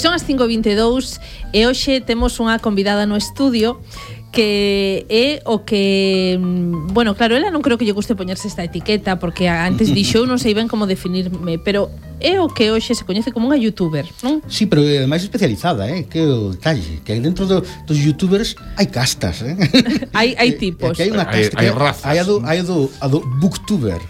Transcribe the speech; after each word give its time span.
Pois 0.00 0.08
son 0.08 0.16
as 0.16 0.24
5.22 0.24 1.20
e 1.52 1.68
hoxe 1.68 2.00
temos 2.00 2.40
unha 2.40 2.56
convidada 2.56 3.04
no 3.04 3.20
estudio 3.20 3.84
que 4.32 5.04
é 5.12 5.44
o 5.44 5.60
que 5.60 6.40
mm, 6.40 6.96
bueno, 6.96 7.12
claro, 7.12 7.36
ela 7.36 7.52
non 7.52 7.60
creo 7.60 7.76
que 7.76 7.84
lle 7.84 7.92
guste 7.92 8.16
poñerse 8.16 8.48
esta 8.48 8.64
etiqueta 8.64 9.20
porque 9.20 9.44
antes 9.44 9.92
dixo, 9.92 10.24
non 10.24 10.40
sei 10.40 10.56
ben 10.56 10.72
como 10.72 10.88
definirme, 10.88 11.60
pero 11.60 11.92
é 12.16 12.40
o 12.40 12.48
que 12.48 12.72
hoxe 12.72 12.96
se 12.96 13.04
coñece 13.04 13.28
como 13.28 13.52
unha 13.52 13.60
youtuber, 13.60 14.08
non? 14.24 14.40
Sí, 14.48 14.64
pero 14.64 14.80
é 14.88 15.04
máis 15.04 15.20
especializada, 15.20 15.84
eh, 15.92 16.08
que 16.08 16.24
o 16.24 16.56
talle, 16.56 17.04
que 17.04 17.20
dentro 17.20 17.44
do, 17.44 17.60
dos 17.60 17.98
youtubers 18.00 18.56
hai 18.80 18.88
castas, 18.88 19.44
eh? 19.44 19.52
hai 20.16 20.32
hai 20.32 20.56
tipos. 20.64 20.96
Que 20.96 21.04
hai 21.04 21.12
unha 21.12 21.28
casta, 21.28 21.60
hai, 21.60 21.68
hai 21.68 21.76
razas. 21.76 22.08
Hai 22.08 22.16
a 22.16 22.24
do, 22.24 22.40
hai 22.40 22.56
a 22.56 22.64
do, 22.64 22.88
a 22.88 23.06
do 23.12 23.20
booktuber 23.36 24.00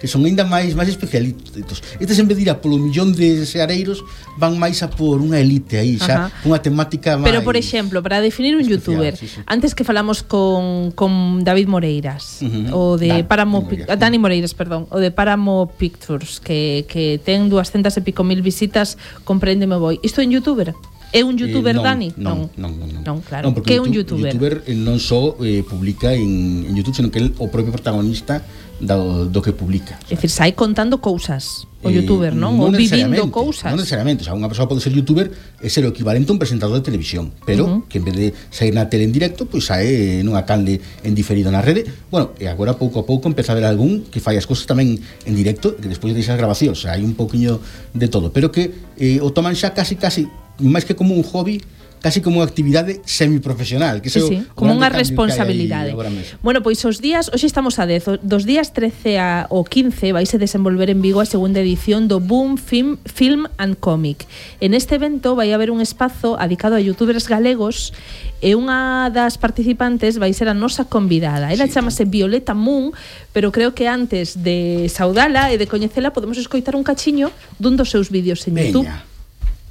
que 0.00 0.06
son 0.06 0.24
aínda 0.24 0.44
máis 0.44 0.76
máis 0.76 0.92
especialitos. 0.92 1.82
Estes 2.00 2.18
en 2.18 2.26
vez 2.28 2.36
de 2.36 2.48
ir 2.48 2.50
a 2.50 2.60
polo 2.60 2.76
millón 2.76 3.16
de 3.16 3.44
seareiros 3.46 4.04
van 4.36 4.60
máis 4.60 4.84
a 4.84 4.88
por 4.92 5.20
unha 5.20 5.40
elite 5.40 5.80
aí, 5.80 5.96
xa, 5.96 6.28
Ajá. 6.28 6.44
unha 6.44 6.60
temática 6.60 7.16
máis 7.16 7.28
Pero 7.28 7.40
por 7.44 7.56
exemplo, 7.56 8.04
para 8.04 8.20
definir 8.20 8.56
un 8.56 8.64
especial, 8.64 8.80
youtuber, 8.80 9.14
sí, 9.16 9.28
sí. 9.28 9.40
antes 9.48 9.72
que 9.72 9.84
falamos 9.84 10.20
con 10.22 10.92
con 10.92 11.44
David 11.44 11.68
Moreiras, 11.68 12.40
uh 12.42 12.48
-huh. 12.48 12.76
o 12.76 12.82
de 13.00 13.24
Dan, 13.24 13.28
Paramo 13.30 13.64
Moreiras. 13.64 13.98
Dani 13.98 14.18
Moreiras, 14.18 14.52
perdón, 14.52 14.86
o 14.92 15.00
de 15.00 15.10
Paramo 15.10 15.72
Pictures 15.78 16.40
que 16.40 16.84
que 16.88 17.20
ten 17.22 17.48
200 17.48 17.92
e 17.96 18.00
pico 18.04 18.24
mil 18.24 18.42
visitas, 18.42 18.98
compréndeme 19.24 19.76
voi. 19.76 19.96
Isto 20.02 20.20
en 20.20 20.30
youtuber? 20.32 20.74
É 21.16 21.24
un 21.24 21.32
eh, 21.32 21.48
youtuber, 21.48 21.72
eh, 21.72 21.80
non, 21.80 21.84
Dani? 21.88 22.08
Non, 22.20 22.52
non, 22.60 22.76
non. 22.76 22.88
non, 22.92 23.00
non 23.00 23.16
claro. 23.24 23.48
Non, 23.48 23.56
porque 23.56 23.72
que 23.72 23.76
é 23.76 23.80
un 23.80 23.88
youtuber? 23.88 24.36
youtuber 24.36 24.68
non 24.76 25.00
só 25.00 25.32
eh, 25.40 25.64
publica 25.64 26.12
en, 26.12 26.68
en 26.68 26.72
YouTube, 26.76 26.92
senón 26.92 27.08
que 27.08 27.24
é 27.24 27.24
o 27.40 27.48
propio 27.48 27.72
protagonista 27.72 28.44
do, 28.80 29.24
do 29.24 29.40
que 29.40 29.56
publica. 29.56 29.96
É 30.12 30.14
dicir, 30.14 30.28
sai 30.28 30.52
contando 30.52 31.00
cousas 31.00 31.64
o 31.80 31.88
eh, 31.88 31.96
youtuber, 31.96 32.36
non? 32.36 32.52
non 32.60 32.68
Ou 32.68 32.76
vivindo 32.76 33.32
cousas. 33.32 33.72
Non 33.72 33.80
necesariamente, 33.80 34.20
o 34.20 34.26
sea, 34.28 34.36
unha 34.36 34.44
persoa 34.52 34.68
pode 34.68 34.84
ser 34.84 34.92
youtuber 34.92 35.32
e 35.32 35.72
ser 35.72 35.88
o 35.88 35.90
equivalente 35.96 36.28
a 36.28 36.36
un 36.36 36.40
presentador 36.40 36.76
de 36.76 36.84
televisión, 36.84 37.32
pero 37.48 37.64
uh 37.64 37.68
-huh. 37.68 37.88
que 37.88 37.96
en 37.96 38.04
vez 38.04 38.16
de 38.16 38.26
sair 38.52 38.76
na 38.76 38.92
tele 38.92 39.08
en 39.08 39.12
directo, 39.16 39.48
pois 39.48 39.64
pues, 39.64 39.72
sae 39.72 40.20
nunha 40.20 40.44
canle 40.44 40.84
en 41.00 41.12
diferido 41.16 41.48
na 41.48 41.64
rede. 41.64 41.88
Bueno, 42.12 42.36
e 42.36 42.44
agora 42.44 42.76
pouco 42.76 43.00
a 43.00 43.04
pouco 43.08 43.24
empeza 43.32 43.56
a 43.56 43.56
ver 43.56 43.64
algún 43.64 44.04
que 44.12 44.20
fai 44.20 44.36
as 44.36 44.44
cousas 44.44 44.68
tamén 44.68 45.00
en 45.00 45.32
directo, 45.32 45.72
que 45.80 45.88
despois 45.88 46.12
deixa 46.12 46.36
as 46.36 46.40
grabacións, 46.40 46.76
o 46.76 46.82
sea, 46.84 46.92
hai 46.92 47.00
un 47.00 47.16
poquinho 47.16 47.56
de 47.96 48.08
todo, 48.12 48.28
pero 48.28 48.52
que 48.52 48.76
eh, 49.00 49.24
o 49.24 49.32
toman 49.32 49.56
xa 49.56 49.72
casi 49.72 49.96
casi 49.96 50.28
máis 50.60 50.84
que 50.84 50.96
como 50.96 51.14
un 51.14 51.22
hobby, 51.22 51.60
casi 52.06 52.20
como 52.20 52.38
unha 52.38 52.46
actividade 52.46 53.02
semiprofesional, 53.02 53.98
que 53.98 54.14
sí, 54.14 54.22
sí. 54.22 54.46
como 54.54 54.70
unha 54.70 54.92
responsabilidade. 54.92 55.90
Bueno, 56.38 56.62
pois 56.62 56.78
os 56.86 57.02
días, 57.02 57.32
hoxe 57.34 57.50
estamos 57.50 57.82
a 57.82 57.88
10, 57.88 58.22
dos 58.22 58.46
días 58.46 58.70
13 58.70 59.18
a, 59.18 59.50
o 59.50 59.66
15 59.66 60.14
vaise 60.14 60.38
desenvolver 60.38 60.86
en 60.86 61.02
Vigo 61.02 61.18
a 61.18 61.26
segunda 61.26 61.58
edición 61.58 62.06
do 62.06 62.22
Boom 62.22 62.62
Film, 62.62 63.02
Film 63.10 63.50
and 63.58 63.80
Comic. 63.82 64.28
En 64.62 64.76
este 64.76 65.02
evento 65.02 65.34
vai 65.34 65.50
haber 65.50 65.74
un 65.74 65.82
espazo 65.82 66.38
adicado 66.38 66.78
a 66.78 66.80
youtubers 66.84 67.26
galegos 67.26 67.90
e 68.38 68.54
unha 68.54 69.10
das 69.10 69.34
participantes 69.40 70.20
vai 70.20 70.30
ser 70.30 70.46
a 70.46 70.54
nosa 70.54 70.86
convidada. 70.86 71.50
Ela 71.50 71.66
sí. 71.66 71.74
chamase 71.74 72.06
Violeta 72.06 72.54
Moon, 72.54 72.94
pero 73.34 73.50
creo 73.50 73.74
que 73.74 73.90
antes 73.90 74.46
de 74.46 74.86
saudala 74.92 75.50
e 75.50 75.58
de 75.58 75.66
coñecela 75.66 76.14
podemos 76.14 76.38
escoitar 76.38 76.78
un 76.78 76.86
cachiño 76.86 77.34
dun 77.58 77.74
dos 77.74 77.90
seus 77.90 78.14
vídeos 78.14 78.46
en 78.46 78.54
Veña. 78.54 78.70
YouTube. 78.70 79.15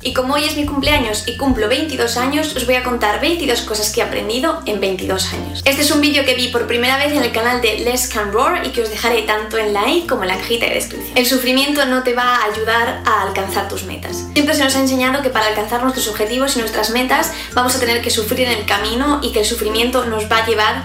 Y 0.06 0.14
como 0.14 0.36
hoy 0.36 0.45
es 0.45 0.56
mi 0.56 0.67
cumpleaños 0.67 1.23
y 1.25 1.36
cumplo 1.36 1.67
22 1.67 2.17
años, 2.17 2.56
os 2.56 2.67
voy 2.67 2.75
a 2.75 2.84
contar 2.84 3.20
22 3.20 3.61
cosas 3.61 3.92
que 3.92 4.02
he 4.02 4.03
aprendido 4.03 4.61
en 4.67 4.80
22 4.80 5.34
años. 5.34 5.64
Este 5.66 5.81
es 5.81 5.89
un 5.89 6.00
vídeo 6.00 6.23
que 6.23 6.36
vi 6.36 6.50
por 6.50 6.67
primera 6.67 6.95
vez 6.98 7.11
en 7.14 7.23
el 7.23 7.31
canal 7.31 7.60
de 7.60 7.80
Les 7.80 8.08
Can 8.08 8.32
Roar 8.32 8.67
y 8.67 8.70
que 8.70 8.83
os 8.83 8.92
dejaré 8.92 9.23
tanto 9.23 9.58
en 9.58 9.73
la 9.73 9.86
como 10.08 10.21
en 10.21 10.27
la 10.27 10.38
cajita 10.38 10.67
de 10.67 10.76
descripción. 10.76 11.17
El 11.17 11.26
sufrimiento 11.26 11.88
no 11.88 12.04
te 12.04 12.14
va 12.14 12.36
a 12.36 12.45
ayudar 12.45 13.02
a 13.04 13.23
alcanzar 13.23 13.67
tus 13.67 13.86
metas. 13.86 14.27
Siempre 14.33 14.54
se 14.54 14.64
nos 14.64 14.76
ha 14.76 14.80
enseñado 14.80 15.23
que 15.23 15.32
para 15.32 15.48
alcanzar 15.48 15.82
nuestros 15.82 16.08
objetivos 16.08 16.55
y 16.55 16.60
nuestras 16.60 16.92
metas 16.92 17.32
vamos 17.55 17.76
a 17.76 17.80
tener 17.80 18.04
que 18.04 18.11
sufrir 18.11 18.48
en 18.48 18.60
el 18.60 18.66
camino 18.67 19.22
y 19.23 19.32
que 19.32 19.39
el 19.39 19.45
sufrimiento 19.45 20.05
nos 20.05 20.32
va 20.32 20.37
a 20.37 20.45
llevar 20.45 20.83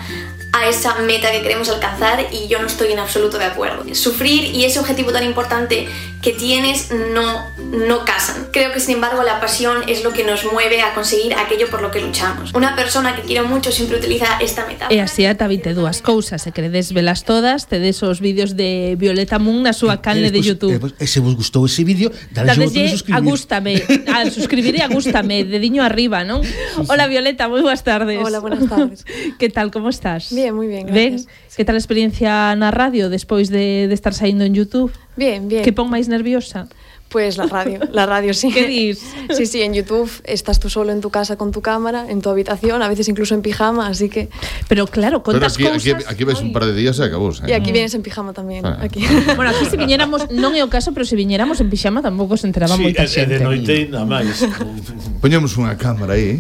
a 0.53 0.69
esa 0.69 0.95
meta 0.97 1.31
que 1.31 1.43
queremos 1.43 1.69
alcanzar 1.69 2.27
y 2.33 2.49
yo 2.49 2.59
no 2.59 2.67
estoy 2.67 2.93
en 2.93 2.99
absoluto 2.99 3.39
de 3.39 3.45
acuerdo. 3.45 3.95
Sufrir 3.95 4.45
y 4.45 4.65
ese 4.65 4.81
objetivo 4.81 5.13
tan 5.13 5.25
importante 5.25 5.89
que 6.23 6.33
tienes 6.33 6.91
no, 7.15 7.47
no 7.73 8.05
casan. 8.05 8.49
Creo 8.53 8.73
que 8.73 8.81
sin 8.81 8.97
embargo 8.97 9.23
la 9.23 9.41
pasión 9.41 9.79
es 9.89 10.05
lo 10.05 10.13
que 10.13 10.23
nos 10.25 10.45
mueve 10.53 10.83
a 10.83 10.93
conseguir 10.93 11.33
aquello 11.35 11.69
por 11.71 11.81
lo 11.81 11.91
que 11.91 12.01
luchamos. 12.01 12.53
Una 12.55 12.77
persona 12.77 13.17
que 13.17 13.23
quiero 13.23 13.47
mucho 13.49 13.73
siempre 13.73 13.97
utiliza 13.97 14.27
esta 14.41 14.67
metáfora. 14.67 14.93
E 14.93 15.01
así 15.01 15.25
ata 15.25 15.49
22 15.49 16.03
cousas, 16.05 16.43
se 16.45 16.53
queredes 16.53 16.93
velas 16.93 17.25
todas, 17.25 17.67
tedes 17.73 18.03
os 18.05 18.21
vídeos 18.21 18.53
de 18.53 18.97
Violeta 19.01 19.39
Moon 19.41 19.65
na 19.65 19.73
súa 19.73 20.05
canle 20.05 20.29
de 20.29 20.45
YouTube. 20.45 20.77
e 20.77 20.79
despois, 20.79 20.93
E 21.01 21.07
se 21.09 21.21
vos 21.25 21.33
gustou 21.33 21.65
ese 21.65 21.85
vídeo, 21.89 22.13
dale 22.37 22.53
ao 22.53 22.69
botón 22.69 22.85
de 22.85 22.93
suscribir. 22.93 23.25
gústame, 23.25 23.73
a 24.13 24.29
suscribir 24.29 24.75
e 24.77 24.83
a 24.85 24.89
gústame, 24.93 25.49
dediño 25.49 25.81
arriba, 25.81 26.21
non? 26.21 26.45
Hola 26.85 27.09
Violeta, 27.09 27.49
moi 27.49 27.65
boas 27.65 27.81
tardes. 27.81 28.21
Hola, 28.21 28.45
buenas 28.45 28.69
tardes. 28.69 29.09
que 29.41 29.49
tal, 29.49 29.73
como 29.73 29.89
estás? 29.89 30.29
Bien, 30.37 30.53
muy 30.53 30.69
bien, 30.69 30.85
Ben, 30.93 31.17
gracias. 31.17 31.57
que 31.57 31.65
tal 31.65 31.77
a 31.77 31.81
experiencia 31.81 32.53
na 32.61 32.69
radio 32.69 33.09
despois 33.09 33.49
de, 33.49 33.89
de 33.89 33.95
estar 33.97 34.13
saindo 34.13 34.45
en 34.45 34.53
YouTube? 34.53 34.93
Bien, 35.17 35.49
bien. 35.49 35.65
Que 35.65 35.73
pon 35.73 35.91
máis 35.91 36.07
nerviosa? 36.09 36.69
Pues 37.11 37.37
la 37.37 37.47
radio, 37.47 37.81
la 37.91 38.07
radio 38.07 38.33
sí. 38.33 38.51
¿Qué 38.55 38.67
dices? 38.67 39.13
Sí, 39.37 39.47
sí, 39.47 39.63
en 39.63 39.75
YouTube 39.75 40.11
estás 40.25 40.61
tú 40.61 40.71
solo 40.71 40.93
en 40.93 41.01
tu 41.01 41.11
casa 41.11 41.37
con 41.37 41.51
tu 41.51 41.61
cámara, 41.61 42.07
en 42.09 42.23
tu 42.23 42.31
habitación, 42.31 42.83
a 42.83 42.89
veces 42.89 43.09
incluso 43.09 43.35
en 43.35 43.43
pijama, 43.43 43.89
así 43.89 44.09
que... 44.09 44.29
Pero 44.69 44.87
claro, 44.87 45.25
contas 45.25 45.57
Pero 45.57 45.71
aquí, 45.71 45.91
cosas... 45.91 46.05
Aquí, 46.05 46.15
aquí 46.15 46.25
ves 46.25 46.39
Ay. 46.39 46.47
un 46.47 46.53
par 46.53 46.67
de 46.67 46.73
días 46.73 46.99
e 47.01 47.05
acabous. 47.05 47.43
Eh? 47.43 47.51
E 47.51 47.55
aquí 47.55 47.73
vienes 47.73 47.95
en 47.95 48.03
pijama 48.03 48.33
tamén. 48.33 48.63
Ah. 48.65 48.79
Aquí. 48.81 49.03
Bueno, 49.41 49.51
aquí 49.57 49.65
se 49.65 49.77
viñéramos, 49.77 50.31
non 50.31 50.55
é 50.55 50.63
o 50.63 50.69
caso, 50.69 50.93
pero 50.93 51.03
se 51.09 51.17
viñéramos 51.17 51.59
en 51.59 51.67
pijama 51.73 51.99
tampouco 52.05 52.37
se 52.37 52.47
enteraba 52.47 52.77
sí, 52.77 52.83
moita 52.83 53.09
xente. 53.09 53.39
Sí, 53.39 53.39
de 53.39 53.39
noite 53.43 53.75
nada 53.89 54.07
máis. 54.07 54.45
Poñemos 55.23 55.57
unha 55.57 55.75
cámara 55.81 56.15
aí. 56.15 56.39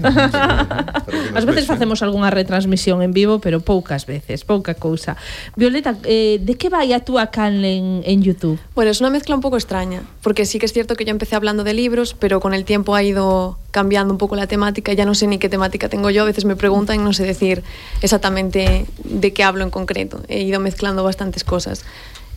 As 1.34 1.44
veces 1.48 1.64
ves, 1.64 1.70
facemos 1.70 1.98
eh? 2.00 2.06
algunha 2.06 2.30
retransmisión 2.30 3.02
en 3.02 3.10
vivo, 3.10 3.40
pero 3.40 3.64
poucas 3.64 4.06
veces, 4.06 4.44
pouca 4.44 4.76
cousa. 4.76 5.16
Violeta, 5.56 5.96
eh, 6.04 6.38
de 6.38 6.54
que 6.60 6.68
vai 6.68 6.92
a 6.92 7.00
túa 7.00 7.32
canle 7.32 7.80
en, 7.80 8.04
en 8.04 8.20
YouTube? 8.20 8.60
Bueno, 8.76 8.92
é 8.92 8.96
unha 9.00 9.10
mezcla 9.10 9.32
un 9.32 9.42
pouco 9.42 9.56
extraña, 9.56 10.04
porque 10.20 10.44
sí 10.44 10.59
que 10.60 10.66
es 10.66 10.72
cierto 10.72 10.94
que 10.94 11.04
yo 11.04 11.10
empecé 11.10 11.34
hablando 11.34 11.64
de 11.64 11.74
libros, 11.74 12.14
pero 12.16 12.38
con 12.38 12.54
el 12.54 12.64
tiempo 12.64 12.94
ha 12.94 13.02
ido 13.02 13.58
cambiando 13.72 14.14
un 14.14 14.18
poco 14.18 14.36
la 14.36 14.46
temática, 14.46 14.92
ya 14.92 15.04
no 15.04 15.16
sé 15.16 15.26
ni 15.26 15.38
qué 15.38 15.48
temática 15.48 15.88
tengo 15.88 16.10
yo, 16.10 16.22
a 16.22 16.26
veces 16.26 16.44
me 16.44 16.54
preguntan 16.54 16.96
y 17.00 17.02
no 17.02 17.12
sé 17.12 17.24
decir 17.24 17.64
exactamente 18.02 18.86
de 19.02 19.32
qué 19.32 19.42
hablo 19.42 19.64
en 19.64 19.70
concreto. 19.70 20.20
He 20.28 20.42
ido 20.42 20.60
mezclando 20.60 21.02
bastantes 21.02 21.42
cosas. 21.42 21.84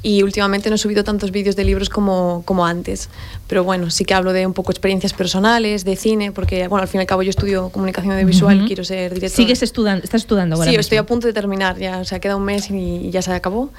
Y 0.06 0.22
últimamente 0.22 0.68
no 0.70 0.76
he 0.76 0.78
subido 0.78 1.06
tantos 1.06 1.32
vídeos 1.32 1.56
de 1.56 1.64
libros 1.64 1.88
como, 1.90 2.44
como 2.46 2.66
antes. 2.66 3.08
Pero 3.48 3.64
bueno, 3.64 3.90
sí 3.90 4.04
que 4.04 4.14
hablo 4.14 4.34
de 4.34 4.46
un 4.46 4.52
poco 4.54 4.72
experiencias 4.72 5.14
personales, 5.14 5.86
de 5.86 5.96
cine, 5.96 6.34
porque 6.34 6.68
bueno, 6.68 6.82
al 6.82 6.90
fin 6.90 7.00
y 7.00 7.04
al 7.04 7.08
cabo 7.08 7.24
yo 7.24 7.30
estudio 7.30 7.70
comunicación 7.70 8.12
audiovisual, 8.12 8.58
Ujú. 8.58 8.68
quiero 8.68 8.84
ser 8.84 9.14
directora. 9.14 9.38
Sigues 9.38 9.64
estudando, 9.64 10.04
estás 10.04 10.24
estudando 10.24 10.56
agora 10.56 10.66
Sí, 10.70 10.72
mesmo? 10.76 10.82
estoy 10.82 10.98
a 10.98 11.06
punto 11.06 11.28
de 11.28 11.32
terminar 11.34 11.78
ya, 11.78 12.00
o 12.00 12.06
sea, 12.06 12.20
queda 12.20 12.36
un 12.36 12.44
mes 12.44 12.70
y 12.70 13.12
ya 13.12 13.22
se 13.22 13.32
acabó. 13.32 13.70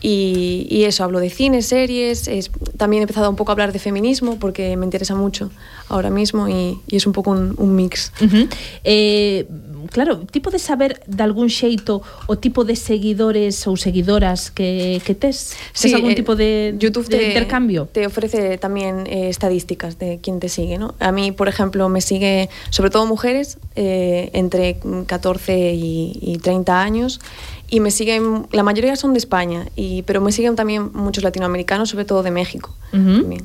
Y, 0.00 0.66
y 0.70 0.84
eso, 0.84 1.04
hablo 1.04 1.20
de 1.20 1.30
cine, 1.30 1.62
series, 1.62 2.28
es- 2.28 2.50
también 2.76 3.00
he 3.00 3.04
empezado 3.04 3.30
un 3.30 3.36
poco 3.36 3.50
a 3.50 3.54
hablar 3.54 3.72
de 3.72 3.78
feminismo 3.78 4.38
porque 4.38 4.76
me 4.76 4.84
interesa 4.84 5.14
mucho 5.14 5.50
ahora 5.88 6.10
mismo 6.10 6.48
y, 6.48 6.78
y 6.88 6.96
es 6.96 7.06
un 7.06 7.12
poco 7.12 7.30
un, 7.30 7.54
un 7.58 7.74
mix. 7.74 8.12
Uh 8.20 8.24
-huh. 8.24 8.48
eh, 8.84 9.46
claro, 9.90 10.18
tipo 10.30 10.50
de 10.50 10.58
saber 10.58 11.00
de 11.06 11.22
algún 11.22 11.48
xeito 11.48 12.02
o 12.26 12.36
tipo 12.36 12.64
de 12.64 12.76
seguidores 12.76 13.66
ou 13.66 13.76
seguidoras 13.76 14.50
que, 14.50 15.00
que 15.04 15.14
tes? 15.14 15.54
tes 15.72 15.94
algún 15.94 16.10
eh, 16.12 16.14
tipo 16.14 16.36
de, 16.36 16.74
YouTube 16.78 17.08
de 17.08 17.18
te, 17.18 17.28
intercambio? 17.28 17.88
te 17.90 18.06
ofrece 18.06 18.58
también 18.58 19.06
eh, 19.06 19.28
estadísticas 19.28 19.98
de 19.98 20.18
quién 20.22 20.40
te 20.40 20.48
sigue, 20.48 20.78
¿no? 20.78 20.94
A 21.00 21.12
mí, 21.12 21.32
por 21.32 21.48
ejemplo, 21.48 21.88
me 21.88 22.00
sigue 22.00 22.48
sobre 22.70 22.90
todo 22.90 23.06
mujeres 23.06 23.58
eh, 23.76 24.30
entre 24.32 24.78
14 25.06 25.74
y, 25.74 26.18
y 26.20 26.38
30 26.38 26.82
años 26.82 27.20
y 27.68 27.80
me 27.80 27.90
siguen, 27.90 28.46
la 28.52 28.62
mayoría 28.62 28.94
son 28.94 29.12
de 29.12 29.18
España, 29.18 29.66
y, 29.74 30.02
pero 30.02 30.20
me 30.20 30.30
siguen 30.30 30.54
también 30.54 30.90
muchos 30.92 31.24
latinoamericanos, 31.24 31.90
sobre 31.90 32.04
todo 32.04 32.22
de 32.22 32.30
México. 32.30 32.74
Uh 32.92 32.96
-huh. 32.96 33.20
también. 33.20 33.44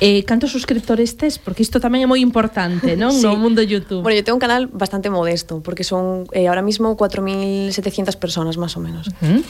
Eh, 0.00 0.24
cantos 0.24 0.52
suscriptores 0.52 1.16
tes? 1.16 1.38
Porque 1.40 1.64
isto 1.64 1.80
tamén 1.80 2.04
é 2.04 2.08
moi 2.08 2.20
importante, 2.20 3.00
non? 3.00 3.16
Sí. 3.16 3.24
No 3.24 3.32
mundo 3.40 3.64
de 3.64 3.68
YouTube. 3.68 4.04
Bueno, 4.04 4.16
yo 4.20 4.24
tengo 4.24 4.36
un 4.36 4.44
canal 4.44 4.68
bastante 4.68 5.08
modesto, 5.08 5.64
porque 5.64 5.88
son 5.88 6.28
eh, 6.36 6.48
ahora 6.52 6.60
mismo 6.60 6.92
4.700 7.00 8.16
personas 8.20 8.60
más 8.60 8.76
o 8.76 8.80
menos. 8.80 9.08
Uh 9.24 9.40
-huh. 9.40 9.42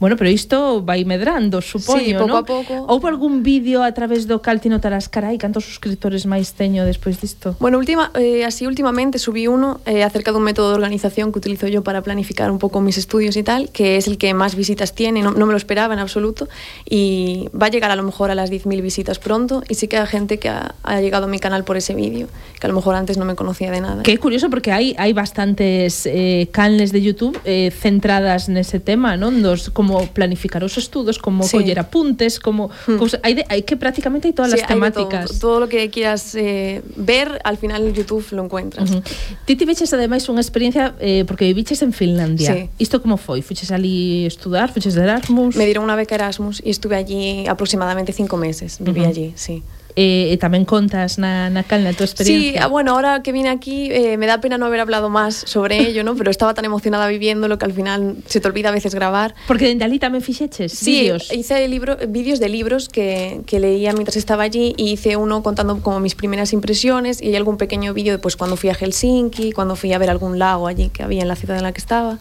Bueno, 0.00 0.16
pero 0.16 0.28
isto 0.28 0.82
vai 0.82 1.06
medrando, 1.06 1.62
supoño, 1.62 2.02
Sí, 2.02 2.12
pouco 2.12 2.28
non? 2.28 2.42
a 2.42 2.44
pouco. 2.44 2.72
Houve 2.90 3.08
algún 3.08 3.46
vídeo 3.46 3.80
a 3.86 3.94
través 3.94 4.26
do 4.26 4.42
cal 4.42 4.58
ti 4.60 4.68
notarás, 4.68 5.06
carai, 5.08 5.38
cantos 5.38 5.64
suscriptores 5.64 6.26
máis 6.26 6.52
teño 6.52 6.82
despois 6.84 7.22
disto? 7.22 7.54
Bueno, 7.62 7.78
última, 7.78 8.10
eh, 8.18 8.42
así 8.44 8.66
últimamente 8.66 9.22
subí 9.22 9.46
uno 9.46 9.80
eh, 9.86 10.02
acerca 10.02 10.34
de 10.34 10.42
un 10.42 10.44
método 10.44 10.74
de 10.74 10.76
organización 10.82 11.30
que 11.30 11.38
utilizo 11.38 11.70
yo 11.70 11.86
para 11.86 12.02
planificar 12.02 12.50
un 12.50 12.58
poco 12.58 12.82
mis 12.82 12.98
estudios 12.98 13.38
y 13.38 13.46
tal, 13.46 13.70
que 13.70 13.96
es 13.96 14.10
el 14.10 14.18
que 14.18 14.34
más 14.34 14.58
visitas 14.58 14.92
tiene, 14.98 15.22
no, 15.22 15.30
no 15.30 15.46
me 15.46 15.54
lo 15.54 15.58
esperaba 15.62 15.94
en 15.94 16.00
absoluto, 16.02 16.50
y 16.84 17.48
va 17.54 17.66
a 17.66 17.70
llegar 17.70 17.90
a 17.94 17.96
lo 17.96 18.02
mejor 18.02 18.30
a 18.30 18.34
las 18.34 18.50
10.000 18.50 18.82
visitas 18.82 19.22
pronto, 19.22 19.62
y 19.70 19.78
sí 19.78 19.86
que 19.86 19.93
que 19.94 20.00
hay 20.02 20.06
gente 20.10 20.38
que 20.42 20.48
ha, 20.48 20.74
ha 20.82 21.00
llegado 21.00 21.26
a 21.26 21.28
mi 21.30 21.38
canal 21.38 21.62
por 21.62 21.76
ese 21.76 21.94
vídeo, 21.94 22.26
que 22.58 22.66
a 22.66 22.68
lo 22.68 22.74
mejor 22.74 22.96
antes 22.96 23.14
no 23.16 23.24
me 23.24 23.36
conocía 23.38 23.70
de 23.70 23.78
nada. 23.80 24.02
Que 24.02 24.10
é 24.10 24.18
curioso 24.18 24.50
porque 24.50 24.74
hai 24.74 24.98
hai 24.98 25.14
bastantes 25.14 26.02
eh, 26.10 26.50
canles 26.50 26.90
de 26.90 26.98
YouTube 26.98 27.38
eh, 27.46 27.70
centradas 27.70 28.50
nese 28.50 28.82
tema, 28.82 29.14
non? 29.14 29.38
Dos 29.38 29.70
como 29.70 30.02
planificar 30.10 30.66
os 30.66 30.74
estudos, 30.74 31.22
como 31.22 31.46
Sí. 31.46 31.54
coller 31.62 31.78
apuntes, 31.78 32.42
como 32.42 32.74
Hmm. 32.90 32.98
hai 33.22 33.38
de, 33.38 33.42
hai 33.46 33.62
que 33.62 33.78
prácticamente 33.78 34.26
hai 34.26 34.34
todas 34.34 34.50
Sí, 34.50 34.58
as 34.58 34.66
hay 34.66 34.66
de 34.66 34.74
temáticas. 34.74 35.38
Todo, 35.38 35.38
todo 35.38 35.56
lo 35.62 35.66
que 35.70 35.86
quieras 35.94 36.34
eh, 36.34 36.82
ver, 36.98 37.38
al 37.46 37.54
final 37.54 37.86
en 37.86 37.94
YouTube 37.94 38.26
lo 38.34 38.42
encuentras. 38.50 38.90
Uh 38.90 38.98
-huh. 38.98 39.46
Ti 39.46 39.54
tiveches 39.54 39.94
ademais 39.94 40.26
unha 40.26 40.42
experiencia 40.42 40.98
eh, 40.98 41.22
porque 41.22 41.46
viviches 41.46 41.86
en 41.86 41.94
Finlandia. 41.94 42.50
Sí. 42.50 42.60
Isto 42.82 42.98
como 42.98 43.14
foi? 43.14 43.46
Fuches 43.46 43.70
ali 43.70 44.26
estudar? 44.26 44.74
Fuches 44.74 44.98
de 44.98 45.06
Erasmus? 45.06 45.54
Me 45.54 45.62
dieron 45.70 45.86
una 45.86 45.94
beca 45.94 46.18
Erasmus 46.18 46.58
y 46.66 46.74
estuve 46.74 46.98
allí 46.98 47.46
aproximadamente 47.46 48.10
cinco 48.10 48.34
meses. 48.34 48.82
Viví 48.82 49.06
Ujú. 49.06 49.10
allí, 49.14 49.28
sí. 49.38 49.62
Eh, 49.96 50.34
e 50.34 50.36
tamén 50.42 50.66
contas 50.66 51.22
na, 51.22 51.46
na 51.54 51.62
calna 51.62 51.90
a 51.90 51.94
tua 51.94 52.10
Sí, 52.10 52.18
experiencia? 52.50 52.64
ah, 52.64 52.66
bueno, 52.66 52.98
ahora 52.98 53.22
que 53.22 53.30
vine 53.30 53.46
aquí 53.46 53.94
eh, 53.94 54.18
me 54.18 54.26
da 54.26 54.42
pena 54.42 54.58
no 54.58 54.66
haber 54.66 54.82
hablado 54.82 55.06
más 55.06 55.46
sobre 55.46 55.86
ello, 55.86 56.02
¿no? 56.02 56.18
Pero 56.18 56.34
estaba 56.34 56.50
tan 56.50 56.66
emocionada 56.66 57.06
viviéndolo 57.06 57.58
que 57.62 57.64
al 57.64 57.72
final 57.72 58.16
se 58.26 58.42
te 58.42 58.48
olvida 58.50 58.70
a 58.70 58.72
veces 58.74 58.90
grabar. 58.90 59.38
Porque 59.46 59.70
dende 59.70 59.86
ali 59.86 60.02
tamén 60.02 60.18
fixeches 60.18 60.74
Sí, 60.74 61.06
vídeos. 61.06 61.30
hice 61.30 61.62
libro, 61.70 61.94
vídeos 62.10 62.42
de 62.42 62.50
libros 62.50 62.90
que, 62.90 63.46
que 63.46 63.62
leía 63.62 63.94
mientras 63.94 64.18
estaba 64.18 64.42
allí 64.42 64.74
y 64.74 64.98
hice 64.98 65.14
uno 65.14 65.46
contando 65.46 65.78
como 65.78 66.02
mis 66.02 66.18
primeras 66.18 66.50
impresiones 66.50 67.22
y 67.22 67.30
hay 67.30 67.36
algún 67.38 67.54
pequeño 67.54 67.94
vídeo 67.94 68.10
de 68.10 68.18
pues 68.18 68.34
cuando 68.34 68.58
fui 68.58 68.70
a 68.70 68.74
Helsinki, 68.74 69.54
cuando 69.54 69.78
fui 69.78 69.94
a 69.94 69.98
ver 70.02 70.10
algún 70.10 70.42
lago 70.42 70.66
allí 70.66 70.90
que 70.90 71.06
había 71.06 71.22
en 71.22 71.28
la 71.30 71.36
ciudad 71.38 71.54
en 71.56 71.62
la 71.62 71.70
que 71.70 71.78
estaba. 71.78 72.18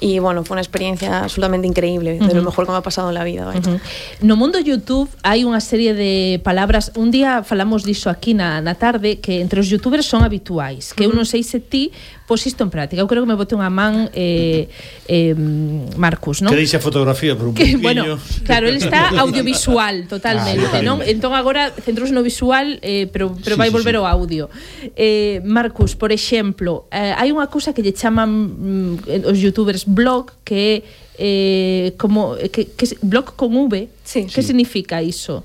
y 0.00 0.18
bueno, 0.18 0.44
fue 0.44 0.54
una 0.54 0.60
experiencia 0.62 1.24
absolutamente 1.24 1.66
increíble, 1.66 2.18
uh 2.20 2.24
-huh. 2.24 2.28
de 2.28 2.34
lo 2.34 2.42
mejor 2.42 2.66
que 2.66 2.72
me 2.72 2.78
ha 2.78 2.82
pasado 2.82 3.08
en 3.08 3.14
la 3.14 3.24
vida. 3.24 3.44
Vaya. 3.46 3.60
Uh 3.60 3.76
-huh. 3.76 3.80
No 4.20 4.36
mundo 4.36 4.58
YouTube 4.58 5.08
hai 5.22 5.44
unha 5.44 5.60
serie 5.60 5.94
de 5.94 6.40
palabras, 6.42 6.92
un 6.96 7.10
día 7.10 7.42
falamos 7.42 7.84
diso 7.84 8.10
aquí 8.10 8.34
na, 8.34 8.60
na 8.60 8.74
tarde, 8.74 9.20
que 9.20 9.40
entre 9.40 9.60
os 9.60 9.68
youtubers 9.68 10.06
son 10.06 10.22
habituais, 10.22 10.92
que 10.92 11.06
uh 11.06 11.10
-huh. 11.10 11.14
eu 11.14 11.18
non 11.18 11.26
sei 11.26 11.42
se 11.42 11.60
ti, 11.60 11.92
pois 12.26 12.46
isto 12.46 12.64
en 12.64 12.70
práctica. 12.70 13.00
Eu 13.02 13.08
creo 13.08 13.22
que 13.22 13.28
me 13.28 13.36
bote 13.36 13.52
unha 13.52 13.68
man 13.68 14.08
eh, 14.16 14.72
eh, 15.08 15.36
Marcus, 15.96 16.40
non? 16.40 16.48
Que 16.48 16.60
deixa 16.60 16.80
fotografía 16.80 17.36
por 17.36 17.52
un 17.52 17.54
que, 17.54 17.76
bueno, 17.76 18.16
claro, 18.48 18.68
ele 18.68 18.80
está 18.80 19.12
audiovisual 19.20 20.08
totalmente, 20.08 20.80
ah, 20.80 20.84
non? 20.84 21.04
Entón 21.04 21.36
agora 21.36 21.68
centrouse 21.84 22.16
no 22.16 22.24
visual, 22.24 22.80
eh, 22.80 23.06
pero, 23.12 23.36
pero 23.36 23.54
sí, 23.56 23.60
vai 23.60 23.68
sí, 23.68 23.74
volver 23.76 23.94
sí. 23.94 24.00
ao 24.00 24.06
audio. 24.08 24.48
Eh, 24.96 25.44
Marcus, 25.44 25.92
por 25.92 26.12
exemplo, 26.12 26.88
eh, 26.88 27.12
hai 27.12 27.28
unha 27.28 27.48
cousa 27.52 27.76
que 27.76 27.84
lle 27.84 27.92
chaman 27.92 28.96
mm, 29.04 29.28
os 29.28 29.36
youtubers 29.36 29.84
blog, 29.84 30.32
que 30.48 30.56
é 30.56 30.74
eh, 31.18 31.86
como 32.00 32.40
eh, 32.40 32.48
que, 32.48 32.72
que 32.72 32.96
blog 33.04 33.36
con 33.36 33.52
V, 33.52 33.88
sí. 34.02 34.24
que 34.26 34.40
sí. 34.40 34.48
significa 34.48 35.04
iso? 35.04 35.44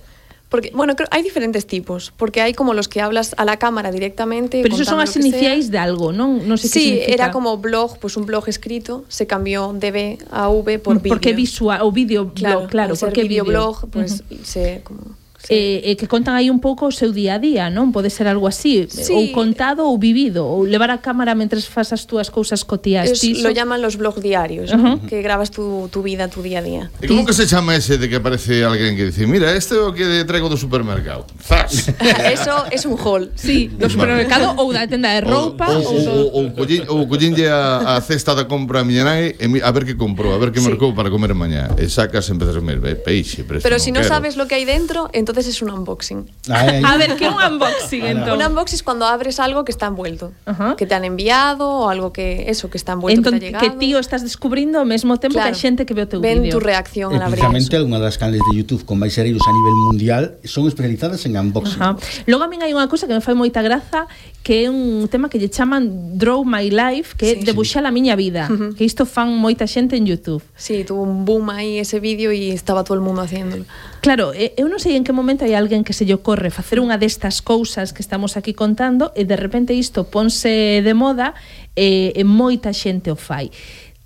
Porque, 0.49 0.71
bueno, 0.73 0.95
creo, 0.95 1.07
hay 1.11 1.21
diferentes 1.21 1.67
tipos, 1.67 2.11
porque 2.17 2.41
hay 2.41 2.53
como 2.57 2.73
los 2.73 2.87
que 2.89 3.01
hablas 3.01 3.35
a 3.37 3.45
la 3.45 3.57
cámara 3.57 3.91
directamente. 3.91 4.63
Pero 4.63 4.73
esos 4.73 4.87
son 4.87 4.97
contando 4.97 5.03
as 5.05 5.15
lo 5.15 5.21
que 5.21 5.29
sea. 5.29 5.39
iniciais 5.39 5.69
de 5.69 5.77
algo? 5.77 6.09
Non 6.09 6.41
sei 6.57 6.73
que 6.73 6.79
Sí, 6.81 6.85
era 7.05 7.29
como 7.29 7.53
blog, 7.61 8.01
pues 8.01 8.17
un 8.17 8.25
blog 8.25 8.49
escrito, 8.49 9.05
se 9.13 9.29
cambió 9.29 9.69
de 9.77 9.89
B 9.93 10.17
a 10.33 10.49
V 10.49 10.81
por 10.81 10.97
vídeo. 10.97 11.13
porque 11.13 11.37
visual 11.37 11.85
o 11.85 11.93
vídeo 11.93 12.33
Claro, 12.33 12.65
blog, 12.65 12.69
claro, 12.73 12.93
porque 12.97 13.29
videoblog, 13.29 13.93
pues 13.93 14.25
Ujú. 14.25 14.41
se 14.41 14.81
como 14.81 15.13
sí. 15.39 15.53
e, 15.85 15.91
e 15.91 15.95
que 15.95 16.07
contan 16.07 16.35
aí 16.35 16.51
un 16.51 16.59
pouco 16.59 16.87
o 16.87 16.93
seu 16.93 17.11
día 17.15 17.35
a 17.35 17.39
día, 17.39 17.71
non? 17.71 17.95
Pode 17.95 18.11
ser 18.11 18.27
algo 18.27 18.47
así, 18.47 18.87
sí. 18.91 19.13
ou 19.15 19.31
contado 19.31 19.87
ou 19.87 19.95
vivido, 19.95 20.43
ou 20.43 20.67
levar 20.67 20.91
a 20.91 20.99
cámara 20.99 21.35
mentres 21.35 21.65
fas 21.65 21.95
as 21.95 22.03
túas 22.03 22.27
cousas 22.27 22.67
cotiás. 22.67 23.07
Es, 23.07 23.21
tiso. 23.21 23.43
lo 23.43 23.51
llaman 23.51 23.79
los 23.81 23.95
blog 23.95 24.19
diarios, 24.19 24.71
uh 24.71 24.75
-huh. 24.75 24.99
¿no? 24.99 25.07
que 25.07 25.21
grabas 25.21 25.51
tu, 25.51 25.87
tu 25.91 26.03
vida, 26.03 26.27
tu 26.27 26.41
día 26.43 26.59
a 26.59 26.63
día. 26.63 26.83
E 26.99 27.07
como 27.07 27.23
que 27.23 27.33
se 27.33 27.47
chama 27.47 27.75
ese 27.75 27.97
de 27.97 28.09
que 28.09 28.19
aparece 28.19 28.63
alguén 28.65 28.95
que 28.95 29.07
dice, 29.07 29.27
mira, 29.27 29.55
este 29.55 29.75
é 29.75 29.81
o 29.83 29.93
que 29.95 30.25
traigo 30.25 30.49
do 30.49 30.57
supermercado. 30.57 31.25
Zas. 31.39 31.93
Eso 32.35 32.65
es 32.71 32.83
un 32.85 32.97
haul, 32.99 33.31
sí, 33.35 33.71
do 33.71 33.87
supermercado 33.87 34.57
ou 34.59 34.73
da 34.73 34.87
tenda 34.89 35.13
de 35.15 35.21
roupa. 35.21 35.69
Ou, 35.69 36.51
ou, 36.51 36.67
ou, 36.89 37.01
collínlle 37.07 37.47
a, 37.47 37.95
a 37.95 38.01
cesta 38.01 38.35
da 38.35 38.45
compra 38.45 38.81
a 38.81 38.85
miña 38.85 39.05
nai 39.05 39.35
a 39.39 39.71
ver 39.71 39.85
que 39.85 39.95
comprou, 39.95 40.33
a 40.33 40.39
ver 40.41 40.51
que 40.51 40.59
sí. 40.59 40.67
mercou 40.67 40.91
para 40.93 41.09
comer 41.09 41.33
mañá. 41.33 41.71
E 41.77 41.87
sacas 41.87 42.27
e 42.27 42.33
empezas 42.33 42.55
a 42.55 42.59
comer 42.59 42.81
peixe, 43.03 43.45
Pero 43.45 43.77
se 43.77 43.85
si 43.85 43.91
non 43.91 43.99
no 43.99 44.07
sabes 44.07 44.37
lo 44.39 44.47
que 44.47 44.55
hai 44.55 44.65
dentro, 44.65 45.09
entonces 45.11 45.28
entonces 45.29 45.55
es 45.55 45.61
un 45.61 45.69
unboxing. 45.71 46.29
Ay, 46.49 46.69
ay. 46.69 46.83
A 46.85 46.97
ver, 46.97 47.15
¿qué 47.15 47.27
es 47.27 47.31
un 47.31 47.41
unboxing 47.41 48.05
entonces? 48.05 48.33
Un 48.33 48.41
unboxing 48.51 48.75
es 48.75 48.83
cuando 48.83 49.05
abres 49.05 49.39
algo 49.39 49.63
que 49.65 49.71
está 49.71 49.87
envuelto, 49.87 50.31
Ajá. 50.45 50.75
que 50.75 50.85
te 50.85 50.95
han 50.95 51.05
enviado 51.05 51.69
o 51.69 51.89
algo 51.89 52.11
que 52.13 52.49
eso 52.49 52.69
que 52.69 52.77
está 52.77 52.93
envuelto 52.93 53.29
entón, 53.29 53.33
que 53.35 53.39
te 53.39 53.45
ha 53.45 53.49
llegado. 53.61 53.73
que 53.73 53.79
tío 53.79 53.99
estás 53.99 54.23
descubrindo 54.23 54.79
ao 54.79 54.85
mesmo 54.85 55.17
tempo 55.17 55.37
claro. 55.37 55.49
que 55.49 55.55
hai 55.55 55.61
xente 55.61 55.85
que 55.85 55.93
ve 55.93 56.03
o 56.03 56.09
teu 56.09 56.19
vídeo. 56.19 56.41
Ven 56.41 56.51
tu 56.51 56.59
reacción 56.59 57.13
al 57.13 57.21
abrir. 57.21 57.45
Precisamente 57.45 57.77
unha 57.79 57.99
das 58.01 58.17
canales 58.17 58.41
de 58.49 58.53
YouTube 58.57 58.83
con 58.83 58.97
máis 58.97 59.13
sereiros 59.13 59.45
a 59.45 59.53
nivel 59.53 59.75
mundial 59.87 60.23
son 60.43 60.65
especializadas 60.67 61.23
en 61.29 61.37
unboxing. 61.37 61.81
Ajá. 61.81 61.97
Logo 62.25 62.43
a 62.43 62.49
min 62.49 62.65
hai 62.65 62.73
unha 62.73 62.89
cousa 62.89 63.05
que 63.05 63.13
me 63.13 63.21
fai 63.21 63.37
moita 63.37 63.61
graza 63.61 64.09
que 64.49 64.65
é 64.65 64.67
un 64.67 65.07
tema 65.13 65.29
que 65.29 65.37
lle 65.37 65.45
chaman 65.47 66.17
Draw 66.17 66.41
My 66.41 66.73
Life, 66.73 67.13
que 67.13 67.37
sí, 67.37 67.37
é 67.37 67.45
debuxar 67.45 67.83
sí. 67.83 67.87
a 67.87 67.91
miña 67.93 68.17
vida, 68.17 68.49
uh 68.49 68.57
-huh. 68.57 68.73
que 68.73 68.81
isto 68.81 69.05
fan 69.05 69.29
moita 69.37 69.69
xente 69.69 69.93
en 69.93 70.09
YouTube. 70.09 70.41
Sí, 70.57 70.81
tuvo 70.81 71.05
un 71.05 71.21
boom 71.21 71.53
aí 71.53 71.77
ese 71.77 72.01
vídeo 72.01 72.33
e 72.33 72.49
estaba 72.49 72.81
todo 72.81 72.97
o 72.97 73.05
mundo 73.05 73.21
haciéndolo. 73.21 73.69
Claro, 74.01 74.33
eu 74.33 74.65
non 74.65 74.81
sei 74.81 74.97
en 74.97 75.05
que 75.05 75.13
momento 75.13 75.45
hai 75.45 75.53
alguén 75.53 75.85
que 75.85 75.93
se 75.93 76.01
lle 76.01 76.17
ocorre 76.17 76.49
facer 76.49 76.81
unha 76.81 76.97
destas 76.97 77.45
cousas 77.45 77.93
que 77.93 78.01
estamos 78.01 78.41
aquí 78.41 78.57
contando 78.57 79.13
e 79.13 79.21
de 79.21 79.37
repente 79.37 79.77
isto 79.77 80.09
ponse 80.09 80.81
de 80.81 80.93
moda 80.97 81.37
e, 81.77 82.17
e 82.17 82.23
moita 82.25 82.73
xente 82.73 83.13
o 83.13 83.17
fai. 83.21 83.53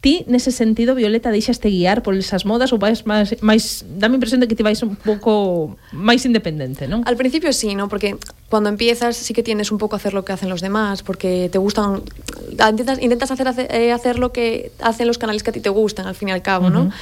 Ti, 0.03 0.25
nese 0.27 0.51
sentido, 0.51 0.95
Violeta, 0.95 1.31
deixaste 1.31 1.69
guiar 1.69 2.03
por 2.03 2.11
esas 2.19 2.43
modas 2.43 2.75
ou 2.75 2.77
vais 2.77 3.07
máis, 3.07 3.39
máis 3.39 3.87
dame 3.87 4.19
impresión 4.19 4.43
de 4.43 4.51
que 4.51 4.55
ti 4.59 4.59
vais 4.59 4.83
un 4.83 4.99
pouco 4.99 5.79
máis 5.95 6.27
independente, 6.27 6.91
non? 6.91 7.07
Al 7.07 7.15
principio 7.15 7.55
sí, 7.55 7.71
¿no? 7.71 7.87
Porque 7.87 8.19
cuando 8.51 8.67
empiezas 8.67 9.15
sí 9.15 9.31
que 9.31 9.47
tienes 9.47 9.71
un 9.71 9.79
poco 9.79 9.95
a 9.95 10.03
hacer 10.03 10.11
lo 10.11 10.27
que 10.27 10.35
hacen 10.35 10.51
los 10.51 10.59
demás, 10.59 11.07
porque 11.07 11.47
te 11.47 11.55
gustan, 11.55 12.03
intentas, 12.51 12.99
intentas 12.99 13.31
hacer, 13.31 13.47
hacer, 13.47 13.71
eh, 13.71 13.95
hacer 13.95 14.19
lo 14.19 14.35
que 14.35 14.75
hacen 14.83 15.07
los 15.07 15.15
canales 15.15 15.39
que 15.39 15.51
a 15.51 15.55
ti 15.55 15.63
te 15.63 15.71
gustan, 15.71 16.03
al 16.03 16.19
fin 16.19 16.27
y 16.27 16.35
al 16.35 16.43
cabo, 16.43 16.67
¿no? 16.67 16.81
Uh 16.81 16.85
-huh 16.91 16.93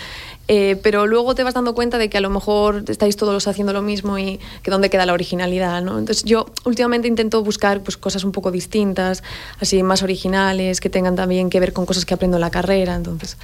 eh, 0.54 0.76
pero 0.76 1.08
luego 1.08 1.34
te 1.34 1.46
vas 1.46 1.54
dando 1.54 1.74
cuenta 1.74 1.98
de 1.98 2.10
que 2.10 2.18
a 2.18 2.22
lo 2.22 2.30
mejor 2.30 2.84
estáis 2.90 3.16
todos 3.16 3.48
haciendo 3.48 3.72
lo 3.72 3.82
mismo 3.82 4.20
y 4.20 4.38
que 4.64 4.70
dónde 4.70 4.90
queda 4.90 5.06
la 5.06 5.14
originalidad, 5.14 5.82
¿no? 5.82 5.98
Entonces 5.98 6.26
yo 6.26 6.46
últimamente 6.66 7.08
intento 7.08 7.42
buscar 7.42 7.80
pues, 7.80 7.96
cosas 7.96 8.26
un 8.26 8.34
poco 8.34 8.52
distintas, 8.52 9.24
así 9.62 9.82
más 9.82 10.04
originales, 10.04 10.82
que 10.82 10.90
tengan 10.90 11.16
también 11.16 11.50
que 11.50 11.62
ver 11.62 11.72
con 11.72 11.86
cosas 11.86 12.04
que 12.04 12.14
aprendo 12.14 12.36
en 12.36 12.42
la 12.42 12.52
carrera, 12.52 12.96
entonces... 12.96 13.38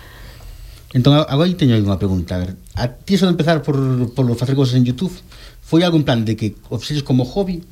Entón, 0.92 1.16
agora 1.16 1.48
teño 1.56 1.80
aí 1.80 1.84
unha 1.84 1.96
pregunta. 1.96 2.36
A, 2.36 2.40
ver, 2.44 2.60
a 2.76 2.92
ti 2.92 3.16
só 3.16 3.32
empezar 3.32 3.64
por, 3.64 3.80
por 4.12 4.28
facer 4.36 4.60
cosas 4.60 4.76
en 4.76 4.84
Youtube 4.84 5.16
foi 5.64 5.88
algo 5.88 5.96
en 5.96 6.04
plan 6.04 6.28
de 6.28 6.36
que 6.36 6.60
o 6.68 6.76
fixeres 6.76 7.08
como 7.08 7.24
hobby 7.24 7.64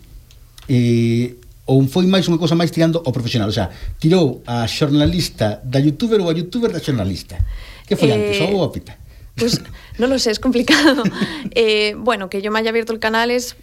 eh, 0.72 1.36
ou 1.68 1.84
foi 1.92 2.08
máis 2.08 2.24
unha 2.32 2.40
cosa 2.40 2.56
máis 2.56 2.72
tirando 2.72 3.04
ao 3.04 3.12
profesional? 3.12 3.52
O 3.52 3.56
sea, 3.56 3.68
tirou 4.00 4.40
a 4.48 4.64
xornalista 4.64 5.60
da 5.60 5.84
youtuber 5.84 6.24
ou 6.24 6.32
a 6.32 6.36
youtuber 6.36 6.72
da 6.72 6.80
xornalista? 6.80 7.36
Que 7.84 8.00
foi 8.00 8.12
eh... 8.12 8.16
antes, 8.16 8.40
ou 8.40 8.64
a 8.64 8.72
pita? 8.72 9.04
Pues 9.36 9.62
no 9.98 10.08
lo 10.08 10.18
sé, 10.20 10.32
es 10.32 10.40
complicado. 10.40 11.04
Eh, 11.58 11.96
bueno, 11.98 12.30
que 12.30 12.42
yo 12.42 12.52
me 12.52 12.60
haya 12.60 12.70
abierto 12.70 12.92
el 12.92 13.00
canal 13.00 13.32
es 13.32 13.56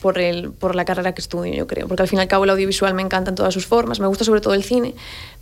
por, 0.00 0.18
el, 0.18 0.50
por 0.50 0.74
la 0.74 0.84
carrera 0.84 1.14
que 1.14 1.20
estudio, 1.20 1.54
yo 1.54 1.66
creo, 1.66 1.86
porque 1.86 2.02
al 2.02 2.08
fin 2.08 2.18
y 2.18 2.22
al 2.22 2.28
cabo 2.28 2.44
el 2.44 2.50
audiovisual 2.50 2.92
me 2.94 3.02
encanta 3.02 3.30
en 3.30 3.36
todas 3.36 3.54
sus 3.54 3.66
formas, 3.66 4.00
me 4.00 4.06
gusta 4.06 4.24
sobre 4.24 4.40
todo 4.40 4.54
el 4.54 4.64
cine, 4.64 4.94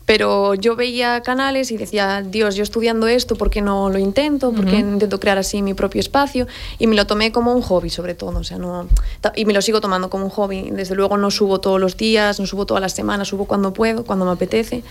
pero 0.06 0.54
yo 0.54 0.76
veía 0.76 1.22
canales 1.22 1.70
y 1.70 1.78
decía, 1.78 2.22
Dios, 2.22 2.56
yo 2.56 2.62
estudiando 2.62 3.06
esto, 3.06 3.36
¿por 3.36 3.48
qué 3.48 3.62
no 3.62 3.88
lo 3.88 3.98
intento? 3.98 4.52
¿Por 4.52 4.66
qué 4.66 4.76
intento 4.76 5.18
crear 5.18 5.38
así 5.38 5.62
mi 5.62 5.72
propio 5.72 6.00
espacio? 6.00 6.46
Y 6.78 6.86
me 6.86 6.94
lo 6.94 7.06
tomé 7.06 7.32
como 7.32 7.54
un 7.54 7.62
hobby, 7.62 7.88
sobre 7.88 8.14
todo, 8.14 8.40
o 8.40 8.44
sea, 8.44 8.58
no, 8.58 8.86
y 9.34 9.46
me 9.46 9.54
lo 9.54 9.62
sigo 9.62 9.80
tomando 9.80 10.10
como 10.10 10.24
un 10.24 10.30
hobby. 10.30 10.70
Desde 10.70 10.94
luego 10.94 11.16
no 11.16 11.30
subo 11.30 11.60
todos 11.60 11.80
los 11.80 11.96
días, 11.96 12.38
no 12.38 12.46
subo 12.46 12.66
todas 12.66 12.82
las 12.82 12.92
semanas, 12.92 13.28
subo 13.28 13.46
cuando 13.46 13.72
puedo, 13.72 14.04
cuando 14.04 14.26
me 14.26 14.32
apetece. 14.32 14.82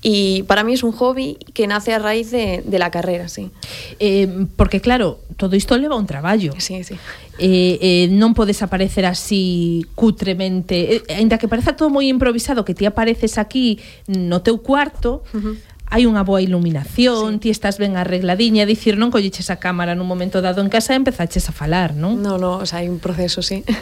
Y 0.00 0.44
para 0.44 0.62
mí 0.62 0.74
es 0.74 0.82
un 0.82 0.92
hobby 0.92 1.38
que 1.54 1.66
nace 1.66 1.92
a 1.92 1.98
raíz 1.98 2.30
de, 2.30 2.62
de 2.64 2.78
la 2.78 2.90
carrera, 2.90 3.28
sí. 3.28 3.50
Eh, 3.98 4.46
porque 4.56 4.80
claro, 4.80 5.18
todo 5.36 5.56
isto 5.56 5.76
leva 5.76 5.96
un 5.96 6.06
traballo. 6.06 6.52
Sí, 6.58 6.84
sí. 6.84 6.94
Eh, 7.38 7.78
eh, 7.80 8.08
non 8.10 8.34
podes 8.34 8.66
aparecer 8.66 9.06
así 9.06 9.86
cutremente, 9.94 10.98
eh, 10.98 11.14
ainda 11.14 11.38
que 11.38 11.46
pareza 11.46 11.78
todo 11.78 11.86
moi 11.86 12.10
improvisado, 12.10 12.66
que 12.66 12.74
ti 12.74 12.82
apareces 12.82 13.38
aquí 13.38 13.78
no 14.10 14.42
teu 14.42 14.58
cuarto, 14.58 15.22
uh 15.30 15.38
-huh 15.38 15.56
hai 15.90 16.04
unha 16.04 16.20
boa 16.22 16.40
iluminación, 16.44 17.40
sí. 17.40 17.48
ti 17.48 17.48
estás 17.50 17.80
ben 17.80 17.96
arregladiña, 17.96 18.68
dicir, 18.68 19.00
non 19.00 19.08
colliches 19.08 19.48
a 19.48 19.56
cámara 19.56 19.96
nun 19.96 20.04
momento 20.06 20.44
dado 20.44 20.60
en 20.60 20.68
casa 20.68 20.92
e 20.92 21.00
empezaches 21.00 21.48
a 21.48 21.52
falar, 21.56 21.96
non? 21.96 22.20
No, 22.20 22.36
no, 22.36 22.60
o 22.60 22.66
sea, 22.68 22.80
hay 22.84 22.88
un 22.92 23.00
proceso, 23.00 23.40
sí. 23.42 23.64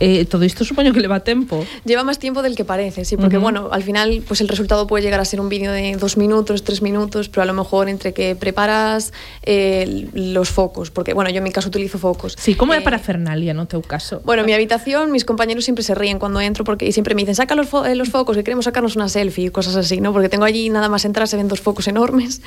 Eh, 0.00 0.26
todo 0.30 0.44
isto 0.46 0.62
supoño 0.62 0.92
que 0.94 1.00
leva 1.02 1.26
tempo. 1.26 1.66
Lleva 1.84 2.04
más 2.06 2.20
tiempo 2.20 2.40
del 2.42 2.54
que 2.54 2.62
parece, 2.64 3.04
sí, 3.04 3.16
porque 3.16 3.38
Ujú. 3.38 3.42
bueno, 3.50 3.68
al 3.72 3.82
final 3.82 4.22
pues 4.28 4.40
el 4.40 4.46
resultado 4.46 4.86
puede 4.86 5.02
llegar 5.02 5.18
a 5.18 5.24
ser 5.24 5.40
un 5.40 5.48
vídeo 5.48 5.72
de 5.72 5.96
dos 5.98 6.16
minutos, 6.16 6.62
tres 6.62 6.82
minutos, 6.82 7.28
pero 7.28 7.42
a 7.42 7.46
lo 7.46 7.52
mejor 7.52 7.88
entre 7.88 8.14
que 8.14 8.36
preparas 8.38 9.12
eh, 9.42 10.06
los 10.14 10.50
focos, 10.50 10.92
porque 10.92 11.14
bueno, 11.14 11.30
yo 11.30 11.38
en 11.38 11.42
mi 11.44 11.50
caso 11.50 11.66
utilizo 11.66 11.98
focos. 11.98 12.36
Sí, 12.38 12.54
como 12.54 12.74
é 12.74 12.78
Eh, 12.78 12.82
para 12.86 13.00
Fernalia 13.02 13.58
no 13.58 13.66
teu 13.66 13.82
caso? 13.82 14.22
Bueno, 14.22 14.42
en 14.42 14.46
mi 14.46 14.52
habitación 14.54 15.10
mis 15.10 15.24
compañeros 15.26 15.64
siempre 15.66 15.82
se 15.82 15.96
ríen 15.98 16.20
cuando 16.22 16.38
entro 16.40 16.62
porque 16.62 16.86
y 16.86 16.92
siempre 16.94 17.16
me 17.18 17.22
dicen, 17.22 17.34
saca 17.34 17.56
los, 17.58 17.66
fo- 17.66 17.82
eh, 17.82 17.96
los 17.98 18.06
focos 18.14 18.36
que 18.38 18.44
queremos 18.46 18.66
sacarnos 18.70 18.94
una 18.94 19.08
selfie 19.10 19.50
cosas 19.50 19.74
así, 19.74 19.98
¿no? 20.00 20.12
Porque 20.14 20.28
tengo 20.28 20.44
allí 20.46 20.70
nada 20.70 20.86
más 20.88 21.04
entrar, 21.10 21.26
ven 21.38 21.48
dos 21.48 21.60
focos 21.60 21.88
enormes 21.88 22.42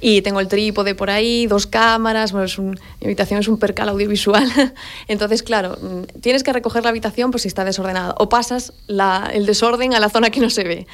y 0.00 0.22
tengo 0.22 0.40
el 0.40 0.48
trípode 0.48 0.94
por 0.94 1.10
ahí, 1.10 1.46
dos 1.46 1.66
cámaras, 1.66 2.32
bueno, 2.32 2.46
es 2.46 2.58
un, 2.58 2.70
mi 3.00 3.06
habitación 3.06 3.40
es 3.40 3.48
un 3.48 3.58
percal 3.58 3.88
audiovisual. 3.88 4.46
Entonces, 5.08 5.42
claro, 5.42 5.76
mm, 5.80 6.20
tienes 6.20 6.42
que 6.42 6.52
recoger 6.52 6.84
la 6.84 6.90
habitación 6.90 7.30
pues 7.30 7.42
si 7.42 7.48
está 7.48 7.64
desordenada 7.64 8.14
o 8.18 8.28
pasas 8.28 8.72
la, 8.86 9.30
el 9.32 9.46
desorden 9.46 9.94
a 9.94 10.00
la 10.00 10.08
zona 10.08 10.30
que 10.30 10.40
no 10.40 10.50
se 10.50 10.64
ve. 10.64 10.86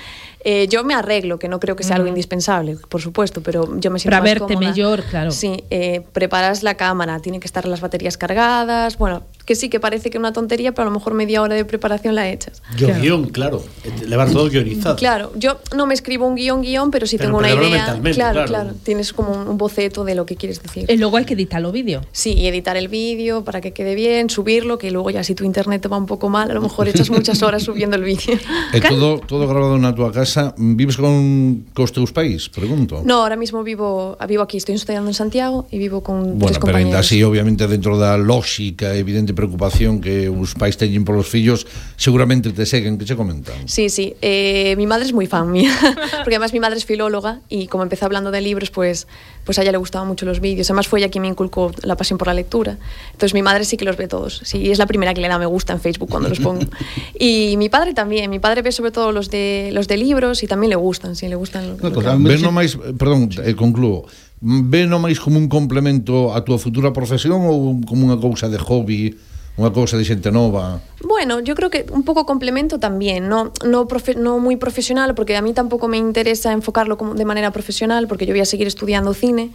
Eh, 0.43 0.69
yo 0.69 0.85
me 0.85 0.95
arreglo, 0.95 1.39
que 1.39 1.49
no 1.49 1.61
creo 1.61 1.77
que 1.77 1.85
sea 1.85 1.97
algo 1.97 2.09
indispensable, 2.09 2.79
por 2.89 3.03
supuesto, 3.03 3.43
pero 3.43 3.79
yo 3.79 3.91
me 3.91 3.99
siento 3.99 4.17
Para 4.17 4.21
más 4.21 4.31
verte 4.31 4.55
cómoda. 4.55 4.71
mellor, 4.71 5.03
claro. 5.03 5.31
Sí, 5.33 5.65
eh, 5.69 6.03
preparas 6.13 6.63
la 6.63 6.77
cámara, 6.77 7.21
tienen 7.21 7.43
que 7.43 7.47
estar 7.47 7.67
las 7.67 7.83
baterías 7.83 8.17
cargadas, 8.17 8.97
bueno, 8.97 9.23
que 9.51 9.57
sí 9.57 9.69
que 9.69 9.81
parece 9.81 10.11
que 10.11 10.17
una 10.17 10.33
tontería, 10.33 10.71
pero 10.75 10.87
a 10.87 10.91
lo 10.93 10.97
mejor 10.97 11.13
media 11.13 11.43
hora 11.43 11.57
de 11.57 11.65
preparación 11.65 12.15
la 12.15 12.31
echas. 12.31 12.63
Yo 12.77 12.87
guion, 13.01 13.31
claro. 13.31 13.61
eh, 13.83 14.07
Levar 14.07 14.31
todo 14.31 14.49
guionizado. 14.49 14.95
Claro, 14.95 15.33
yo 15.35 15.59
no 15.75 15.89
me 15.89 15.95
escribo 15.95 16.25
un 16.25 16.37
guion 16.37 16.63
guion, 16.63 16.93
pero 16.93 17.05
sí 17.05 17.17
Pero 17.19 17.31
tengo 17.31 17.39
una 17.39 17.51
idea. 17.51 17.69
mentalmente, 17.69 18.13
claro, 18.13 18.45
claro. 18.45 18.47
claro, 18.47 18.71
tienes 18.85 19.13
como 19.13 19.33
un, 19.33 19.59
boceto 19.59 20.05
de 20.05 20.15
lo 20.15 20.25
que 20.25 20.37
quieres 20.37 20.63
decir. 20.63 20.87
E 20.87 20.95
logo 20.95 21.19
hai 21.19 21.27
que 21.27 21.35
editar 21.35 21.59
o 21.67 21.75
vídeo. 21.75 22.07
Sí, 22.15 22.39
y 22.39 22.47
editar 22.47 22.79
el 22.79 22.87
vídeo 22.87 23.43
para 23.43 23.59
que 23.59 23.75
quede 23.75 23.99
bien, 23.99 24.31
subirlo, 24.31 24.79
que 24.79 24.95
luego 24.95 25.11
ya 25.11 25.27
si 25.27 25.35
tu 25.35 25.43
internet 25.43 25.83
te 25.83 25.89
va 25.91 25.99
un 25.99 26.07
poco 26.07 26.31
mal, 26.31 26.47
a 26.47 26.55
lo 26.55 26.63
mejor 26.63 26.87
echas 26.87 27.11
muchas 27.19 27.43
horas 27.43 27.67
subiendo 27.67 27.99
el 27.99 28.07
vídeo. 28.07 28.39
E 28.71 28.79
todo, 28.79 29.19
todo 29.19 29.51
grabado 29.51 29.83
na 29.83 29.91
túa 29.91 30.15
casa 30.15 30.55
Vives 30.55 30.95
con 30.95 31.67
cos 31.75 31.91
teus 31.91 32.15
pais? 32.15 32.47
Pregunto 32.55 33.03
No, 33.03 33.27
ahora 33.27 33.35
mismo 33.35 33.67
vivo, 33.67 34.15
vivo 34.31 34.47
aquí, 34.47 34.63
estoy 34.63 34.79
estudiando 34.79 35.11
en 35.11 35.19
Santiago 35.19 35.67
y 35.75 35.83
vivo 35.83 36.07
con 36.07 36.39
Bueno, 36.39 36.55
tres 36.55 36.63
pero 36.63 36.71
compañeros. 36.71 37.03
así, 37.03 37.19
obviamente, 37.27 37.67
dentro 37.67 37.99
da 37.99 38.15
lógica 38.15 38.95
evidente 38.95 39.35
preocupación 39.41 40.05
que 40.05 40.29
os 40.29 40.53
pais 40.53 40.77
teñen 40.77 41.09
polos 41.09 41.33
fillos, 41.33 41.65
seguramente 41.97 42.53
te 42.53 42.69
seguen, 42.69 43.01
que 43.01 43.09
che 43.09 43.17
comentan. 43.17 43.57
Sí, 43.65 43.89
sí, 43.89 44.13
eh, 44.21 44.77
mi 44.77 44.85
madre 44.85 45.09
es 45.09 45.13
muy 45.17 45.25
fan 45.25 45.49
mía, 45.49 45.73
porque 46.21 46.37
además 46.37 46.53
mi 46.53 46.61
madre 46.61 46.77
es 46.77 46.85
filóloga 46.85 47.41
y 47.49 47.67
como 47.73 47.83
empecé 47.83 48.05
hablando 48.05 48.31
de 48.31 48.41
libros, 48.45 48.71
pues, 48.71 49.09
pues 49.45 49.59
a 49.59 49.63
ella 49.63 49.73
le 49.73 49.79
gustaban 49.81 50.07
mucho 50.07 50.27
los 50.27 50.41
vídeos, 50.41 50.69
además 50.69 50.89
fue 50.89 51.01
ella 51.01 51.09
quien 51.09 51.23
me 51.23 51.29
inculcó 51.29 51.73
la 51.83 51.97
pasión 51.97 52.19
por 52.19 52.29
la 52.29 52.35
lectura, 52.35 52.77
entonces 53.13 53.33
mi 53.33 53.41
madre 53.41 53.65
sí 53.65 53.77
que 53.77 53.85
los 53.85 53.97
ve 53.97 54.09
todos, 54.09 54.43
sí, 54.45 54.71
es 54.71 54.79
la 54.79 54.87
primera 54.87 55.15
que 55.15 55.23
le 55.23 55.29
da 55.29 55.39
me 55.39 55.47
gusta 55.47 55.73
en 55.73 55.81
Facebook 55.81 56.11
cuando 56.11 56.29
los 56.29 56.41
pongo. 56.41 56.61
Y 57.19 57.57
mi 57.57 57.69
padre 57.69 57.95
también, 57.95 58.31
mi 58.31 58.39
padre 58.39 58.63
ve 58.63 58.73
sobre 58.73 58.91
todo 58.91 59.13
los 59.13 59.31
de, 59.31 59.71
los 59.73 59.89
de 59.89 59.97
libros 59.97 60.43
y 60.43 60.47
también 60.47 60.71
le 60.71 60.77
gustan, 60.77 61.17
sí, 61.17 61.29
le 61.29 61.37
gustan. 61.37 61.69
Lo, 61.69 61.77
no, 61.77 61.89
lo 61.89 61.95
cosa, 61.95 62.17
que... 62.17 62.23
ven 62.23 62.43
nomais, 62.43 62.75
eh, 62.75 62.93
perdón, 62.97 63.31
eh, 63.45 63.55
concluo, 63.55 64.07
Ven 64.41 64.89
no 64.89 64.97
máis 64.99 65.21
como 65.21 65.37
un 65.37 65.53
complemento 65.53 66.33
a 66.33 66.41
túa 66.41 66.57
futura 66.57 66.97
profesión 66.97 67.45
ou 67.45 67.77
como 67.85 68.09
unha 68.09 68.17
cousa 68.17 68.49
de 68.49 68.57
hobby 68.57 69.13
unha 69.61 69.69
cousa 69.69 70.01
de 70.01 70.05
xente 70.09 70.33
nova 70.33 70.81
Bueno, 71.05 71.45
yo 71.45 71.53
creo 71.53 71.69
que 71.69 71.85
un 71.93 72.09
poco 72.09 72.25
complemento 72.25 72.81
también, 72.81 73.29
no, 73.29 73.53
no, 73.69 73.85
profe- 73.85 74.17
no 74.17 74.41
muy 74.41 74.57
profesional, 74.57 75.13
porque 75.13 75.37
a 75.37 75.43
mí 75.45 75.53
tampoco 75.53 75.89
me 75.93 76.01
interesa 76.01 76.57
enfocarlo 76.57 76.97
como 76.97 77.13
de 77.13 77.29
manera 77.29 77.53
profesional, 77.53 78.09
porque 78.09 78.25
yo 78.25 78.33
voy 78.33 78.41
a 78.41 78.49
seguir 78.49 78.65
estudiando 78.65 79.13
cine, 79.13 79.53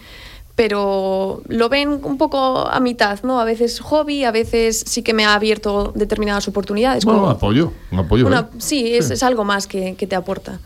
pero 0.54 1.42
lo 1.48 1.68
ven 1.70 2.00
un 2.06 2.18
poco 2.22 2.68
a 2.70 2.80
mitad, 2.80 3.24
¿no? 3.24 3.40
A 3.42 3.46
veces 3.46 3.80
hobby, 3.82 4.24
a 4.24 4.32
veces 4.32 4.84
sí 4.86 5.02
que 5.02 5.14
me 5.18 5.26
ha 5.26 5.34
abierto 5.34 5.92
determinadas 5.96 6.48
oportunidades. 6.48 7.04
Bueno, 7.06 7.22
como- 7.22 7.32
un 7.32 7.38
apoyo, 7.38 7.72
un 7.90 8.00
apoyo. 8.00 8.28
una- 8.28 8.50
¿eh? 8.54 8.58
sí, 8.60 8.94
es, 8.94 9.10
es 9.10 9.24
algo 9.24 9.44
más 9.44 9.66
que, 9.66 9.96
que 9.96 10.06
te 10.06 10.16
aporta. 10.16 10.60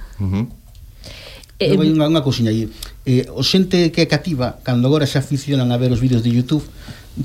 Eh, 1.60 1.76
vai 1.76 1.92
eh, 1.92 1.94
unha, 1.94 2.08
unha 2.08 2.24
cousinha 2.24 2.56
aí. 2.56 2.72
Eh, 3.04 3.28
o 3.36 3.44
xente 3.44 3.92
que 3.92 4.00
é 4.00 4.08
cativa, 4.08 4.64
cando 4.64 4.88
agora 4.88 5.04
se 5.04 5.20
aficionan 5.20 5.68
a 5.70 5.78
ver 5.78 5.92
os 5.92 6.00
vídeos 6.00 6.24
de 6.24 6.32
YouTube, 6.32 6.64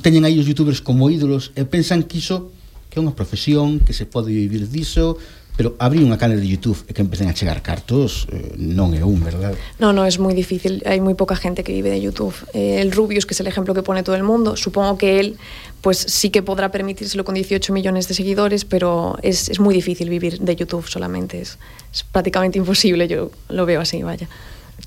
teñen 0.02 0.26
aí 0.26 0.42
os 0.42 0.46
youtubers 0.50 0.82
como 0.82 1.06
ídolos 1.06 1.54
e 1.54 1.62
pensan 1.62 2.02
que 2.02 2.18
iso 2.18 2.50
que 2.90 2.98
é 2.98 3.02
unha 3.02 3.14
profesión, 3.14 3.82
que 3.82 3.90
se 3.90 4.06
pode 4.06 4.30
vivir 4.30 4.70
diso, 4.70 5.18
pero 5.56 5.78
abrir 5.78 6.02
unha 6.02 6.18
canal 6.18 6.42
de 6.42 6.48
YouTube 6.50 6.78
e 6.90 6.92
que 6.92 7.02
empecen 7.02 7.30
a 7.30 7.34
chegar 7.34 7.62
cartos 7.62 8.26
eh, 8.34 8.58
non 8.58 8.90
é 8.90 9.06
un, 9.06 9.22
verdad? 9.22 9.54
Non, 9.78 9.94
non, 9.94 10.02
é 10.02 10.12
moi 10.18 10.34
difícil, 10.34 10.82
hai 10.82 10.98
moi 10.98 11.14
poca 11.14 11.38
gente 11.38 11.62
que 11.62 11.70
vive 11.70 11.94
de 11.94 12.02
YouTube. 12.02 12.34
Eh, 12.50 12.82
el 12.82 12.90
Rubius, 12.90 13.22
que 13.22 13.38
é 13.38 13.42
el 13.42 13.46
ejemplo 13.46 13.70
que 13.70 13.86
pone 13.86 14.02
todo 14.02 14.18
el 14.18 14.26
mundo, 14.26 14.58
supongo 14.58 14.98
que 14.98 15.22
él 15.22 15.38
pues 15.84 15.98
sí 15.98 16.30
que 16.30 16.42
podrá 16.42 16.72
permitírselo 16.72 17.24
con 17.24 17.34
18 17.36 17.70
millones 17.70 18.08
de 18.08 18.14
seguidores, 18.14 18.64
pero 18.64 19.18
es, 19.22 19.48
es 19.48 19.60
muy 19.60 19.74
difícil 19.74 20.08
vivir 20.08 20.40
de 20.40 20.56
YouTube 20.56 20.88
solamente, 20.88 21.40
es, 21.40 21.58
es 21.92 22.02
prácticamente 22.02 22.58
imposible, 22.58 23.06
yo 23.06 23.30
lo 23.48 23.66
veo 23.66 23.80
así, 23.80 24.02
vaya. 24.02 24.26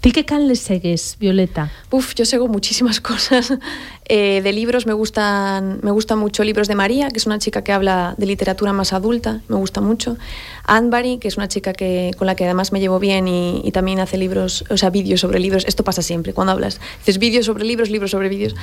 Ti 0.01 0.11
que 0.11 0.25
can 0.25 0.47
le 0.47 0.55
segues, 0.55 1.17
Violeta? 1.19 1.71
Uf, 1.89 2.13
yo 2.13 2.25
sigo 2.25 2.47
muchísimas 2.47 3.01
cosas. 3.09 3.53
Eh, 4.09 4.41
de 4.41 4.53
libros 4.53 4.85
me 4.85 4.93
gustan, 4.93 5.79
me 5.81 5.91
gustan 5.91 6.19
mucho 6.19 6.43
libros 6.43 6.67
de 6.67 6.75
María, 6.75 7.09
que 7.09 7.17
es 7.17 7.25
una 7.25 7.39
chica 7.39 7.63
que 7.63 7.73
habla 7.73 8.15
de 8.17 8.25
literatura 8.25 8.71
más 8.71 8.93
adulta, 8.93 9.41
me 9.49 9.57
gusta 9.57 9.81
mucho. 9.81 10.15
Anbari, 10.63 11.17
que 11.17 11.27
es 11.27 11.35
una 11.37 11.47
chica 11.47 11.73
que, 11.73 12.11
con 12.17 12.27
la 12.27 12.35
que 12.35 12.45
además 12.45 12.71
me 12.71 12.79
llevo 12.79 12.99
bien 12.99 13.27
y, 13.27 13.61
y 13.63 13.71
también 13.71 13.99
hace 13.99 14.17
libros, 14.17 14.63
o 14.69 14.77
sea, 14.77 14.89
vídeos 14.89 15.21
sobre 15.21 15.39
libros. 15.39 15.65
Esto 15.65 15.83
pasa 15.83 16.01
siempre 16.01 16.33
cuando 16.33 16.51
hablas. 16.53 16.79
Dices 16.99 17.17
vídeos 17.17 17.45
sobre 17.45 17.65
libros, 17.65 17.89
libros 17.89 18.11
sobre 18.11 18.29
vídeos. 18.29 18.55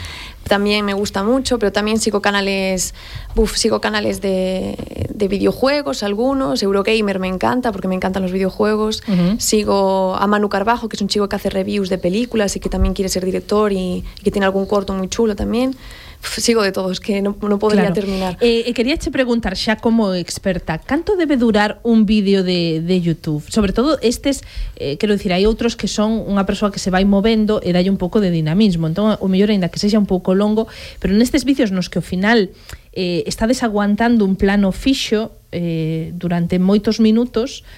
También 0.49 0.85
me 0.85 0.95
gusta 0.95 1.25
mucho, 1.25 1.59
pero 1.59 1.73
también 1.73 1.99
sigo 1.99 2.23
canales, 2.23 2.95
uf, 3.35 3.57
sigo 3.57 3.81
canales 3.81 4.21
de, 4.21 5.09
de 5.13 5.29
videojuegos, 5.29 6.03
algunos. 6.03 6.63
Eurogamer 6.63 7.19
me 7.19 7.29
encanta 7.29 7.73
porque 7.73 7.89
me 7.89 7.95
encantan 7.95 8.23
los 8.23 8.33
videojuegos. 8.33 9.03
Ujú. 9.09 9.37
Sigo 9.39 10.15
a 10.17 10.27
Manu 10.27 10.49
Carbajo, 10.49 10.89
que 10.89 10.97
es 10.97 11.03
un 11.03 11.09
chico 11.15 11.29
que 11.29 11.37
hace 11.37 11.49
reviews 11.49 11.89
de 11.89 11.99
películas 11.99 12.57
y 12.57 12.61
que 12.61 12.69
también 12.69 12.93
quiere 12.95 13.09
ser 13.09 13.25
director 13.25 13.73
y, 13.73 14.03
y 14.19 14.23
que 14.25 14.31
tiene 14.31 14.47
algún 14.47 14.67
corto 14.67 14.93
muy 14.93 15.09
chulo 15.09 15.37
también. 15.37 15.77
Uf, 16.25 16.39
sigo 16.41 16.63
de 16.63 16.73
todos, 16.73 17.01
que 17.01 17.21
no, 17.21 17.37
no 17.41 17.59
podría 17.59 17.83
claro. 17.83 17.95
terminar. 17.95 18.39
Eh, 18.41 18.65
eh 18.67 18.73
quería 18.73 18.97
che 18.97 19.11
preguntar 19.11 19.57
xa 19.57 19.77
como 19.77 20.15
experta, 20.15 20.81
canto 20.81 21.17
debe 21.17 21.37
durar 21.37 21.81
un 21.85 22.07
vídeo 22.07 22.43
de, 22.43 22.81
de 22.81 23.01
YouTube? 23.01 23.45
Sobre 23.49 23.73
todo 23.73 23.99
estes, 24.01 24.43
eh, 24.77 24.97
quero 24.97 25.13
dicir, 25.13 25.33
hai 25.37 25.45
outros 25.45 25.77
que 25.77 25.87
son 25.87 26.25
unha 26.25 26.49
persoa 26.49 26.73
que 26.73 26.81
se 26.81 26.89
vai 26.89 27.05
movendo 27.05 27.61
e 27.61 27.77
dai 27.77 27.87
un 27.93 28.01
pouco 28.01 28.25
de 28.25 28.33
dinamismo. 28.33 28.89
Entón, 28.89 29.21
o 29.21 29.27
mellor, 29.29 29.53
ainda 29.53 29.69
que 29.69 29.79
sexa 29.79 30.01
un 30.01 30.09
pouco 30.09 30.33
longo, 30.33 30.67
pero 30.99 31.13
nestes 31.13 31.45
vídeos 31.45 31.71
nos 31.71 31.93
que 31.93 32.01
ao 32.01 32.07
final 32.07 32.49
eh, 32.97 33.23
está 33.29 33.45
desaguantando 33.45 34.25
un 34.25 34.41
plano 34.41 34.73
fixo 34.73 35.37
eh, 35.53 36.11
durante 36.17 36.57
moitos 36.57 37.05
minutos, 37.05 37.69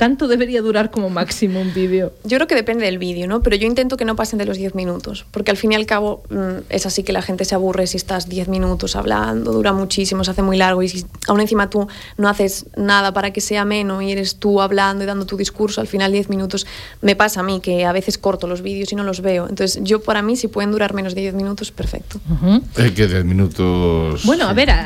canto 0.00 0.28
debería 0.28 0.62
durar 0.62 0.90
como 0.90 1.10
máximo 1.10 1.60
un 1.60 1.74
vídeo? 1.74 2.14
Yo 2.24 2.38
creo 2.38 2.46
que 2.46 2.54
depende 2.54 2.86
del 2.86 2.96
vídeo, 2.96 3.26
¿no? 3.28 3.42
Pero 3.42 3.54
yo 3.56 3.66
intento 3.66 3.98
que 3.98 4.06
no 4.06 4.16
pasen 4.16 4.38
de 4.38 4.46
los 4.46 4.56
10 4.56 4.74
minutos, 4.74 5.26
porque 5.30 5.50
al 5.50 5.58
fin 5.58 5.72
y 5.72 5.74
al 5.74 5.84
cabo 5.84 6.22
mm, 6.30 6.70
es 6.70 6.86
así 6.86 7.02
que 7.02 7.12
la 7.12 7.20
gente 7.20 7.44
se 7.44 7.54
aburre 7.54 7.86
si 7.86 7.98
estás 7.98 8.26
10 8.26 8.48
minutos 8.48 8.96
hablando, 8.96 9.52
dura 9.52 9.74
muchísimo, 9.74 10.24
se 10.24 10.30
hace 10.30 10.40
muy 10.40 10.56
largo 10.56 10.82
y 10.82 10.88
si 10.88 11.04
aún 11.28 11.40
encima 11.42 11.68
tú 11.68 11.86
no 12.16 12.30
haces 12.30 12.64
nada 12.76 13.12
para 13.12 13.30
que 13.34 13.42
sea 13.42 13.60
ameno 13.60 14.00
y 14.00 14.10
eres 14.10 14.36
tú 14.36 14.62
hablando 14.62 15.04
y 15.04 15.06
dando 15.06 15.26
tu 15.26 15.36
discurso, 15.36 15.82
al 15.82 15.86
final 15.86 16.12
10 16.12 16.30
minutos 16.30 16.66
me 17.02 17.14
pasa 17.14 17.40
a 17.40 17.42
mí 17.42 17.60
que 17.60 17.84
a 17.84 17.92
veces 17.92 18.16
corto 18.16 18.46
los 18.46 18.62
vídeos 18.62 18.90
y 18.92 18.96
no 18.96 19.04
los 19.04 19.20
veo. 19.20 19.48
Entonces 19.50 19.80
yo 19.84 20.00
para 20.00 20.22
mí 20.22 20.34
si 20.36 20.48
pueden 20.48 20.70
durar 20.72 20.94
menos 20.94 21.14
de 21.14 21.20
10 21.20 21.34
minutos, 21.34 21.70
perfecto. 21.72 22.18
Uh 22.30 22.46
-huh. 22.46 22.62
É 22.76 22.88
que 22.96 23.06
10 23.06 23.24
minutos 23.24 24.24
Bueno, 24.24 24.48
a 24.48 24.54
ver, 24.54 24.70
a- 24.70 24.80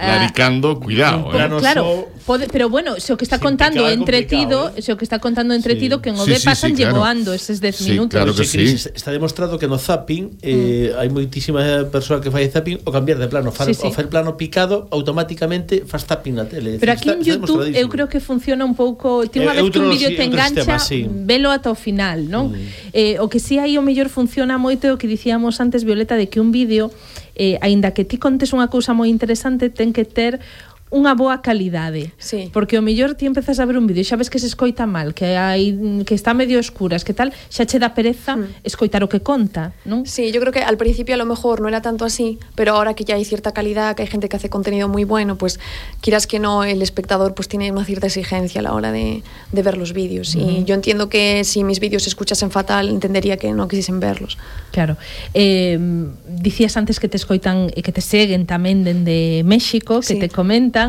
cuidado, 0.80 1.30
eh. 1.30 1.61
Claro, 1.61 2.09
pode, 2.26 2.49
pero 2.50 2.68
bueno, 2.68 2.99
se 2.99 3.12
o 3.12 3.16
que 3.16 3.25
está 3.25 3.37
Sin 3.37 3.44
contando 3.44 3.88
entretido, 3.88 4.73
eh? 4.75 4.83
que 5.04 5.06
está 5.06 5.18
contando 5.18 5.52
entretido 5.52 5.99
sí. 5.99 6.02
que 6.02 6.08
en 6.11 6.16
o 6.16 6.25
sí, 6.25 6.34
sí, 6.34 6.44
pasan 6.44 6.70
sí, 6.70 6.76
claro. 6.76 6.94
llevoando 6.96 7.34
eses 7.34 7.61
10 7.61 7.76
sí, 7.76 7.90
minutos. 7.90 8.16
Claro 8.16 8.34
que 8.34 8.44
sí. 8.44 8.88
Está 8.94 9.12
demostrado 9.12 9.58
que 9.58 9.68
no 9.68 9.76
zapping 9.76 10.38
eh, 10.40 10.92
mm. 10.96 10.99
hai 10.99 11.08
moitísima 11.12 11.61
persoa 11.92 12.25
que 12.25 12.32
fai 12.32 12.49
zapping 12.49 12.80
o 12.84 12.90
cambiar 12.90 13.20
de 13.20 13.28
plano, 13.28 13.52
far, 13.52 13.68
sí, 13.68 13.76
sí. 13.76 13.84
o 13.84 13.92
fer 13.92 14.08
plano 14.08 14.40
picado 14.40 14.88
automáticamente 14.88 15.84
faz 15.84 16.08
zapping 16.08 16.40
na 16.40 16.49
tele. 16.49 16.80
Pero 16.80 16.96
aquí 16.96 17.12
está, 17.12 17.20
en 17.20 17.25
YouTube 17.28 17.68
eu 17.68 17.87
creo 17.92 18.08
que 18.08 18.18
funciona 18.25 18.64
un 18.64 18.73
pouco, 18.73 19.28
ti 19.28 19.38
eh, 19.38 19.44
unha 19.44 19.52
vez 19.52 19.68
que 19.68 19.78
un 19.78 19.92
vídeo 19.92 20.08
te 20.16 20.25
engancha, 20.25 20.80
sistema, 20.80 20.80
sí. 20.80 21.04
velo 21.04 21.52
ata 21.52 21.68
o 21.68 21.76
final, 21.76 22.25
non? 22.25 22.56
Mm. 22.56 22.96
Eh, 22.96 23.14
o 23.20 23.28
que 23.28 23.44
si 23.44 23.61
sí 23.61 23.62
aí 23.62 23.76
o 23.76 23.84
mellor 23.84 24.08
funciona 24.08 24.56
moito 24.56 24.88
é 24.88 24.90
o 24.90 24.96
que 24.96 25.04
dicíamos 25.04 25.61
antes 25.61 25.84
Violeta 25.84 26.16
de 26.16 26.32
que 26.32 26.40
un 26.40 26.49
vídeo 26.49 26.88
eh, 27.37 27.58
aínda 27.61 27.92
que 27.92 28.08
ti 28.08 28.16
contes 28.16 28.56
unha 28.56 28.73
cousa 28.73 28.96
moi 28.96 29.12
interesante 29.12 29.68
ten 29.68 29.92
que 29.92 30.08
ter 30.08 30.40
unha 30.94 31.18
boa 31.18 31.42
calidade. 31.42 32.14
Sí. 32.22 32.54
Porque 32.54 32.78
o 32.78 32.82
mellor 32.86 33.18
ti 33.18 33.26
empezas 33.26 33.58
a 33.58 33.66
ver 33.66 33.74
un 33.74 33.90
vídeo 33.90 34.00
e 34.00 34.06
xa 34.06 34.14
ves 34.14 34.30
que 34.30 34.38
se 34.38 34.46
escoita 34.46 34.86
mal, 34.86 35.10
que 35.10 35.34
hai 35.34 35.74
que 36.06 36.14
está 36.14 36.38
medio 36.38 36.62
escuras, 36.62 37.02
que 37.02 37.10
tal, 37.10 37.34
xa 37.50 37.66
che 37.66 37.82
dá 37.82 37.98
pereza 37.98 38.38
mm. 38.38 38.62
escoitar 38.62 39.02
o 39.02 39.10
que 39.10 39.18
conta, 39.18 39.74
non? 39.82 40.06
Sí, 40.06 40.30
yo 40.30 40.38
creo 40.38 40.54
que 40.54 40.62
al 40.62 40.78
principio 40.78 41.18
a 41.18 41.20
lo 41.20 41.26
mejor 41.26 41.58
no 41.58 41.66
era 41.66 41.82
tanto 41.82 42.06
así, 42.06 42.38
pero 42.54 42.78
ahora 42.78 42.94
que 42.94 43.02
ya 43.02 43.18
hay 43.18 43.26
cierta 43.26 43.50
calidad, 43.50 43.98
que 43.98 44.06
hay 44.06 44.10
gente 44.10 44.30
que 44.30 44.38
hace 44.38 44.46
contenido 44.46 44.86
muy 44.86 45.02
bueno, 45.02 45.34
pues 45.34 45.58
quieras 45.98 46.30
que 46.30 46.38
no 46.38 46.62
el 46.62 46.78
espectador 46.78 47.34
pues 47.34 47.50
tiene 47.50 47.74
una 47.74 47.84
cierta 47.84 48.06
exigencia 48.06 48.62
a 48.62 48.62
la 48.62 48.72
hora 48.72 48.94
de, 48.94 49.26
de 49.50 49.62
ver 49.66 49.76
los 49.76 49.92
vídeos 49.92 50.36
mm. 50.36 50.38
y 50.38 50.64
yo 50.64 50.78
entiendo 50.78 51.10
que 51.10 51.42
si 51.42 51.66
mis 51.66 51.82
vídeos 51.82 52.06
se 52.06 52.14
escuchasen 52.14 52.54
fatal, 52.54 52.88
entendería 52.88 53.36
que 53.36 53.50
no 53.50 53.66
quisiesen 53.66 53.98
verlos. 53.98 54.38
Claro. 54.70 54.96
Eh, 55.34 55.78
dicías 56.28 56.76
antes 56.76 57.00
que 57.00 57.08
te 57.08 57.16
escoitan 57.16 57.74
e 57.74 57.82
que 57.82 57.90
te 57.90 58.00
seguen 58.00 58.46
tamén 58.46 58.86
dende 58.86 59.42
México, 59.42 59.98
que 59.98 60.14
sí. 60.14 60.22
te 60.22 60.30
comentan 60.30 60.83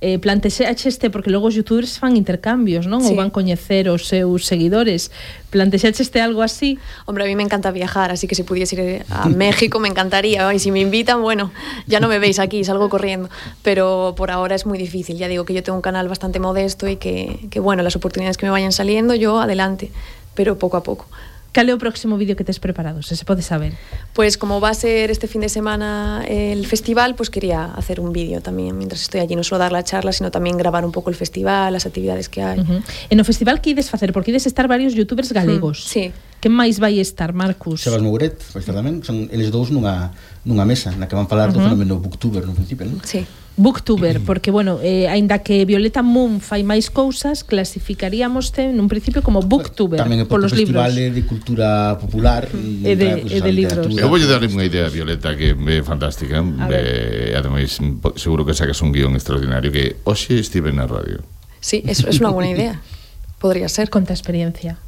eh, 0.00 0.18
plantexaste, 0.18 1.10
porque 1.10 1.30
logo 1.30 1.48
os 1.48 1.54
youtubers 1.56 1.96
fan 1.98 2.16
intercambios, 2.16 2.86
non? 2.86 3.00
Ou 3.04 3.12
Sí. 3.12 3.16
van 3.16 3.30
coñecer 3.32 3.88
os 3.88 4.06
seus 4.06 4.44
seguidores. 4.44 5.10
Plantexaste 5.50 6.20
algo 6.20 6.42
así? 6.44 6.78
Hombre, 7.08 7.24
a 7.24 7.26
mí 7.26 7.34
me 7.34 7.42
encanta 7.42 7.70
viajar, 7.72 8.10
así 8.12 8.28
que 8.28 8.34
si 8.34 8.42
pudiese 8.44 8.76
ir 8.76 9.04
a 9.08 9.28
México 9.32 9.80
me 9.80 9.88
encantaría. 9.88 10.44
Y 10.52 10.58
si 10.58 10.70
me 10.70 10.80
invitan, 10.80 11.22
bueno, 11.22 11.52
ya 11.86 12.00
no 12.00 12.08
me 12.08 12.18
veis 12.18 12.38
aquí, 12.38 12.64
salgo 12.64 12.88
corriendo. 12.88 13.28
Pero 13.62 14.14
por 14.16 14.30
ahora 14.30 14.54
es 14.54 14.66
muy 14.66 14.76
difícil. 14.76 15.16
Ya 15.16 15.28
digo 15.28 15.44
que 15.44 15.54
yo 15.54 15.62
tengo 15.62 15.76
un 15.76 15.82
canal 15.82 16.08
bastante 16.08 16.38
modesto 16.38 16.86
y 16.88 16.96
que, 16.96 17.48
que 17.50 17.60
bueno, 17.60 17.82
las 17.82 17.96
oportunidades 17.96 18.36
que 18.36 18.44
me 18.46 18.52
vayan 18.52 18.72
saliendo, 18.72 19.14
yo 19.14 19.40
adelante, 19.40 19.90
pero 20.34 20.58
poco 20.58 20.76
a 20.76 20.82
poco. 20.82 21.06
Cal 21.52 21.64
é 21.64 21.72
o 21.72 21.80
próximo 21.80 22.20
vídeo 22.20 22.36
que 22.36 22.44
tes 22.44 22.60
preparado, 22.60 23.00
se 23.00 23.16
se 23.16 23.24
pode 23.24 23.40
saber? 23.40 23.72
Pues 24.12 24.36
como 24.36 24.60
va 24.60 24.68
a 24.68 24.76
ser 24.76 25.10
este 25.10 25.26
fin 25.26 25.40
de 25.40 25.48
semana 25.48 26.22
el 26.28 26.66
festival, 26.66 27.16
pues 27.16 27.30
quería 27.30 27.72
hacer 27.72 28.00
un 28.00 28.12
vídeo 28.12 28.44
también 28.44 28.76
mientras 28.76 29.00
estoy 29.00 29.20
allí, 29.20 29.34
no 29.34 29.42
solo 29.42 29.58
dar 29.58 29.72
la 29.72 29.82
charla, 29.82 30.12
sino 30.12 30.30
también 30.30 30.58
grabar 30.58 30.84
un 30.84 30.92
poco 30.92 31.08
el 31.08 31.16
festival, 31.16 31.72
las 31.72 31.86
actividades 31.86 32.28
que 32.28 32.42
hay. 32.42 32.60
Uh 32.60 32.64
-huh. 32.64 32.82
E 33.08 33.16
no 33.16 33.24
festival 33.24 33.60
que 33.64 33.70
ides 33.72 33.88
facer? 33.88 34.12
Porque 34.12 34.30
ides 34.30 34.44
estar 34.44 34.68
varios 34.68 34.92
youtubers 34.92 35.32
galegos. 35.32 35.88
Mm, 35.88 35.88
sí. 35.88 36.04
Que 36.38 36.48
máis 36.52 36.78
vai 36.78 37.00
estar, 37.00 37.32
Marcus? 37.32 37.80
Sebas 37.82 38.04
Mouret, 38.04 38.36
vai 38.52 38.60
estar 38.60 38.76
tamén, 38.76 39.00
son 39.02 39.26
eles 39.32 39.48
dous 39.48 39.72
nunha, 39.72 40.12
nunha 40.44 40.68
mesa 40.68 40.92
na 40.94 41.08
que 41.08 41.16
van 41.16 41.26
falar 41.32 41.48
uh 41.48 41.56
-huh. 41.56 41.64
do 41.64 41.66
fenómeno 41.66 41.96
booktuber 41.96 42.44
no 42.44 42.52
principio, 42.52 42.84
non? 42.84 43.00
Sí. 43.02 43.24
Booktuber, 43.58 44.20
mm. 44.20 44.24
porque, 44.24 44.50
bueno, 44.50 44.78
eh, 44.82 45.08
aínda 45.08 45.42
que 45.42 45.66
Violeta 45.66 46.00
Moon 46.06 46.38
fai 46.38 46.62
máis 46.62 46.94
cousas, 46.94 47.42
clasificaríamoste 47.42 48.70
nun 48.70 48.86
principio 48.86 49.20
como 49.20 49.42
Booktuber, 49.42 49.98
Tamén 49.98 50.22
polos 50.30 50.54
libros. 50.54 50.78
Tamén 50.78 51.10
de 51.10 51.26
cultura 51.26 51.98
popular 51.98 52.46
mm. 52.46 52.86
e 52.86 52.92
de, 52.94 53.08
e 53.26 53.38
de 53.42 53.52
libros. 53.52 53.90
Eu 53.98 54.06
voulle 54.06 54.30
dar 54.30 54.38
unha 54.40 54.62
idea, 54.62 54.86
a 54.86 54.92
Violeta, 54.94 55.34
que 55.34 55.58
é 55.58 55.82
fantástica. 55.82 56.38
Eh, 56.70 57.34
ademais, 57.34 57.82
seguro 58.14 58.46
que 58.46 58.54
sacas 58.54 58.78
un 58.80 58.94
guión 58.94 59.18
extraordinario 59.18 59.74
que 59.74 59.98
hoxe 60.06 60.38
estive 60.38 60.70
na 60.70 60.86
radio. 60.86 61.20
Sí, 61.58 61.82
eso 61.84 62.06
es 62.06 62.22
una 62.22 62.30
buena 62.30 62.54
idea. 62.54 62.78
Podría 63.42 63.68
ser. 63.68 63.90
Conta 63.90 64.14
experiencia. 64.14 64.78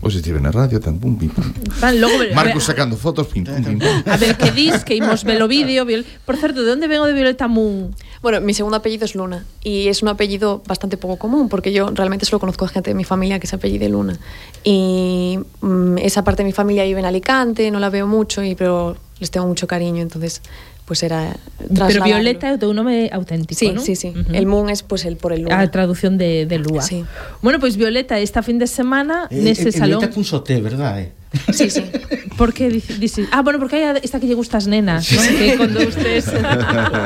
Hoxe 0.00 0.22
estive 0.22 0.38
na 0.38 0.54
radio 0.54 0.78
tan 0.78 1.02
pum 1.02 1.18
pim 1.18 1.28
pum. 1.28 1.42
Van, 1.82 2.00
logo, 2.00 2.14
Marcos 2.32 2.64
sacando 2.64 2.96
fotos 2.96 3.26
pim 3.26 3.42
pum 3.42 3.58
pim 3.64 3.78
pum. 3.78 4.02
A 4.06 4.16
ver, 4.16 4.36
que 4.38 4.52
dis 4.52 4.84
que 4.86 4.94
imos 4.94 5.24
ver 5.24 5.42
o 5.42 5.48
vídeo 5.48 5.84
Viol... 5.84 6.06
Por 6.24 6.36
certo, 6.36 6.62
de 6.62 6.70
onde 6.70 6.86
vengo 6.86 7.06
de 7.06 7.12
Violeta 7.12 7.48
Moon? 7.48 7.94
Bueno, 8.22 8.40
mi 8.40 8.54
segundo 8.54 8.76
apellido 8.76 9.04
es 9.04 9.14
Luna 9.14 9.44
y 9.62 9.88
es 9.88 10.02
un 10.02 10.08
apellido 10.08 10.62
bastante 10.66 10.96
poco 10.96 11.18
común 11.18 11.48
porque 11.48 11.72
yo 11.72 11.90
realmente 11.90 12.26
solo 12.26 12.38
conozco 12.38 12.64
a 12.64 12.68
gente 12.68 12.90
de 12.90 12.94
mi 12.94 13.04
familia 13.04 13.40
que 13.40 13.48
se 13.48 13.56
apellide 13.56 13.88
Luna. 13.88 14.18
Y 14.62 15.40
mm, 15.60 15.98
esa 15.98 16.22
parte 16.22 16.42
de 16.42 16.46
mi 16.46 16.52
familia 16.52 16.84
vive 16.84 17.00
en 17.00 17.06
Alicante, 17.06 17.70
no 17.72 17.80
la 17.80 17.90
veo 17.90 18.06
mucho 18.06 18.44
y 18.44 18.54
pero 18.54 18.96
les 19.18 19.32
tengo 19.32 19.48
mucho 19.48 19.66
cariño, 19.66 20.00
entonces 20.00 20.42
pues 20.88 21.02
era 21.04 21.36
Pero. 21.68 22.00
Violeta 22.02 22.48
é 22.48 22.56
o 22.56 22.58
teu 22.58 22.72
nome 22.72 23.12
auténtico, 23.12 23.60
Sí, 23.60 23.76
non? 23.76 23.84
sí, 23.84 23.92
sí. 23.92 24.16
Ujú. 24.16 24.32
El 24.32 24.48
Moon 24.48 24.72
es 24.72 24.80
pues 24.80 25.04
el 25.04 25.20
por 25.20 25.36
el 25.36 25.44
A 25.52 25.60
Luna. 25.60 25.68
traducción 25.68 26.16
de, 26.16 26.48
de 26.48 26.56
Lúa. 26.56 26.80
Sí. 26.80 27.04
Bueno, 27.44 27.60
pois 27.60 27.76
Violeta, 27.76 28.16
esta 28.16 28.40
fin 28.40 28.56
de 28.56 28.64
semana, 28.64 29.28
Eh, 29.28 29.36
nese 29.44 29.68
eh, 29.68 29.72
salón... 29.76 30.00
Violeta 30.00 30.16
cun 30.16 30.24
soté, 30.24 30.64
verdade? 30.64 31.12
Sí, 31.52 31.70
sí. 31.70 31.84
Por 32.36 32.54
que 32.54 32.70
dices? 32.70 33.28
Ah, 33.32 33.42
bueno, 33.42 33.58
porque 33.58 33.76
hai 33.76 34.00
esta 34.00 34.20
que 34.20 34.30
lle 34.30 34.38
gusta 34.38 34.56
as 34.62 34.70
nenas, 34.70 35.10
non? 35.12 35.26
Que 35.36 35.58
con 35.58 35.68
ustedes 35.74 36.30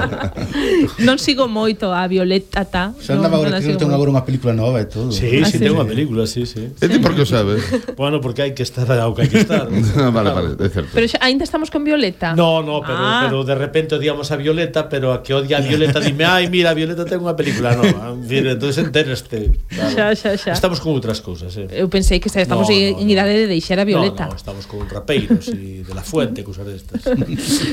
Non 1.09 1.17
sigo 1.17 1.49
moito 1.49 1.91
a 1.91 2.05
Violeta 2.07 2.69
tá. 2.69 2.93
Se 3.01 3.17
andaba 3.17 3.41
agora 3.41 3.59
que 3.59 3.73
non 3.73 3.81
ten 3.81 3.91
agora 3.91 4.13
unha 4.13 4.23
película 4.29 4.53
nova 4.53 4.85
e 4.85 4.87
todo. 4.87 5.11
Sí, 5.11 5.41
ah, 5.41 5.49
sí, 5.49 5.57
sí, 5.57 5.65
ten 5.65 5.73
unha 5.73 5.89
película, 5.89 6.29
sí, 6.29 6.45
sí. 6.45 6.69
E 6.69 6.87
ti 6.87 7.01
por 7.01 7.17
que 7.17 7.25
o 7.25 7.29
sabes? 7.29 7.65
Bueno, 7.97 8.21
porque 8.21 8.45
hai 8.45 8.53
que 8.53 8.63
estar 8.63 8.87
ao 8.93 9.17
que 9.17 9.27
hai 9.27 9.31
que 9.33 9.41
estar. 9.43 9.67
Ah, 10.03 10.11
vale, 10.11 10.31
vale, 10.33 10.49
é 10.57 10.69
certo. 10.73 10.91
Pero 10.95 11.07
xa, 11.07 11.19
ainda 11.21 11.45
estamos 11.45 11.71
con 11.71 11.85
Violeta. 11.85 12.35
No, 12.35 12.63
no, 12.63 12.81
pero, 12.81 12.99
ah. 12.99 13.27
pero 13.27 13.45
de 13.45 13.55
repente 13.55 13.95
odiamos 13.95 14.31
a 14.33 14.37
Violeta, 14.37 14.89
pero 14.89 15.13
a 15.13 15.23
que 15.23 15.35
odia 15.35 15.59
a 15.59 15.61
Violeta 15.61 16.01
dime, 16.01 16.25
ai, 16.25 16.49
mira, 16.49 16.75
Violeta 16.75 17.05
ten 17.05 17.21
unha 17.21 17.35
película 17.35 17.73
nova. 17.73 18.15
Mira, 18.15 18.53
entonces 18.53 18.85
enteraste. 18.85 19.53
Claro. 19.69 19.93
Xa, 19.93 20.07
xa, 20.17 20.31
xa. 20.37 20.53
Estamos 20.53 20.81
con 20.81 20.93
outras 20.93 21.21
cousas, 21.25 21.57
eh. 21.57 21.69
Eu 21.73 21.89
pensei 21.89 22.21
que 22.21 22.29
estamos 22.29 22.69
no, 22.69 22.75
no, 22.75 23.01
en 23.01 23.07
idade 23.09 23.33
de 23.33 23.47
deixar 23.49 23.81
a 23.81 23.85
Violeta. 23.85 24.12
No, 24.12 24.12
no, 24.15 24.35
estamos 24.37 24.67
con 24.67 24.85
rapeiros 24.89 25.49
e 25.49 25.83
de 25.83 25.93
la 25.95 26.03
fuente, 26.03 26.45
cousas 26.49 26.67
destas. 26.67 27.03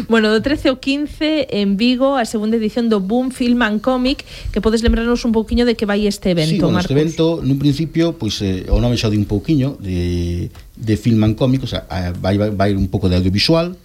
Bueno, 0.08 0.29
do 0.31 0.39
13 0.41 0.69
ao 0.72 0.77
15 0.79 1.48
en 1.51 1.75
Vigo, 1.77 2.15
a 2.15 2.24
segunda 2.25 2.55
edición 2.58 2.88
do 2.88 3.00
Boom 3.03 3.29
Film 3.31 3.62
and 3.62 3.79
Comic, 3.81 4.24
que 4.51 4.60
podes 4.62 4.81
lembrarnos 4.84 5.24
un 5.25 5.31
pouquiño 5.31 5.65
de 5.65 5.75
que 5.75 5.86
vai 5.86 6.08
este 6.08 6.31
evento, 6.31 6.55
sí, 6.55 6.60
bueno, 6.60 6.79
Marcos. 6.79 6.91
este 6.91 6.96
evento, 6.96 7.25
nun 7.43 7.58
principio, 7.60 8.15
pois 8.15 8.39
eh, 8.46 8.65
o 8.72 8.79
nome 8.79 8.96
xa 8.96 9.12
di 9.12 9.17
un 9.19 9.27
pouquiño 9.27 9.75
de, 9.81 10.48
de 10.79 10.93
film 10.96 11.24
and 11.27 11.36
cómic, 11.36 11.63
o 11.63 11.69
sea, 11.69 11.84
a- 11.91 12.15
vai, 12.15 12.39
vai, 12.39 12.50
vai 12.51 12.72
un 12.75 12.88
pouco 12.88 13.10
de 13.12 13.15
audiovisual, 13.19 13.75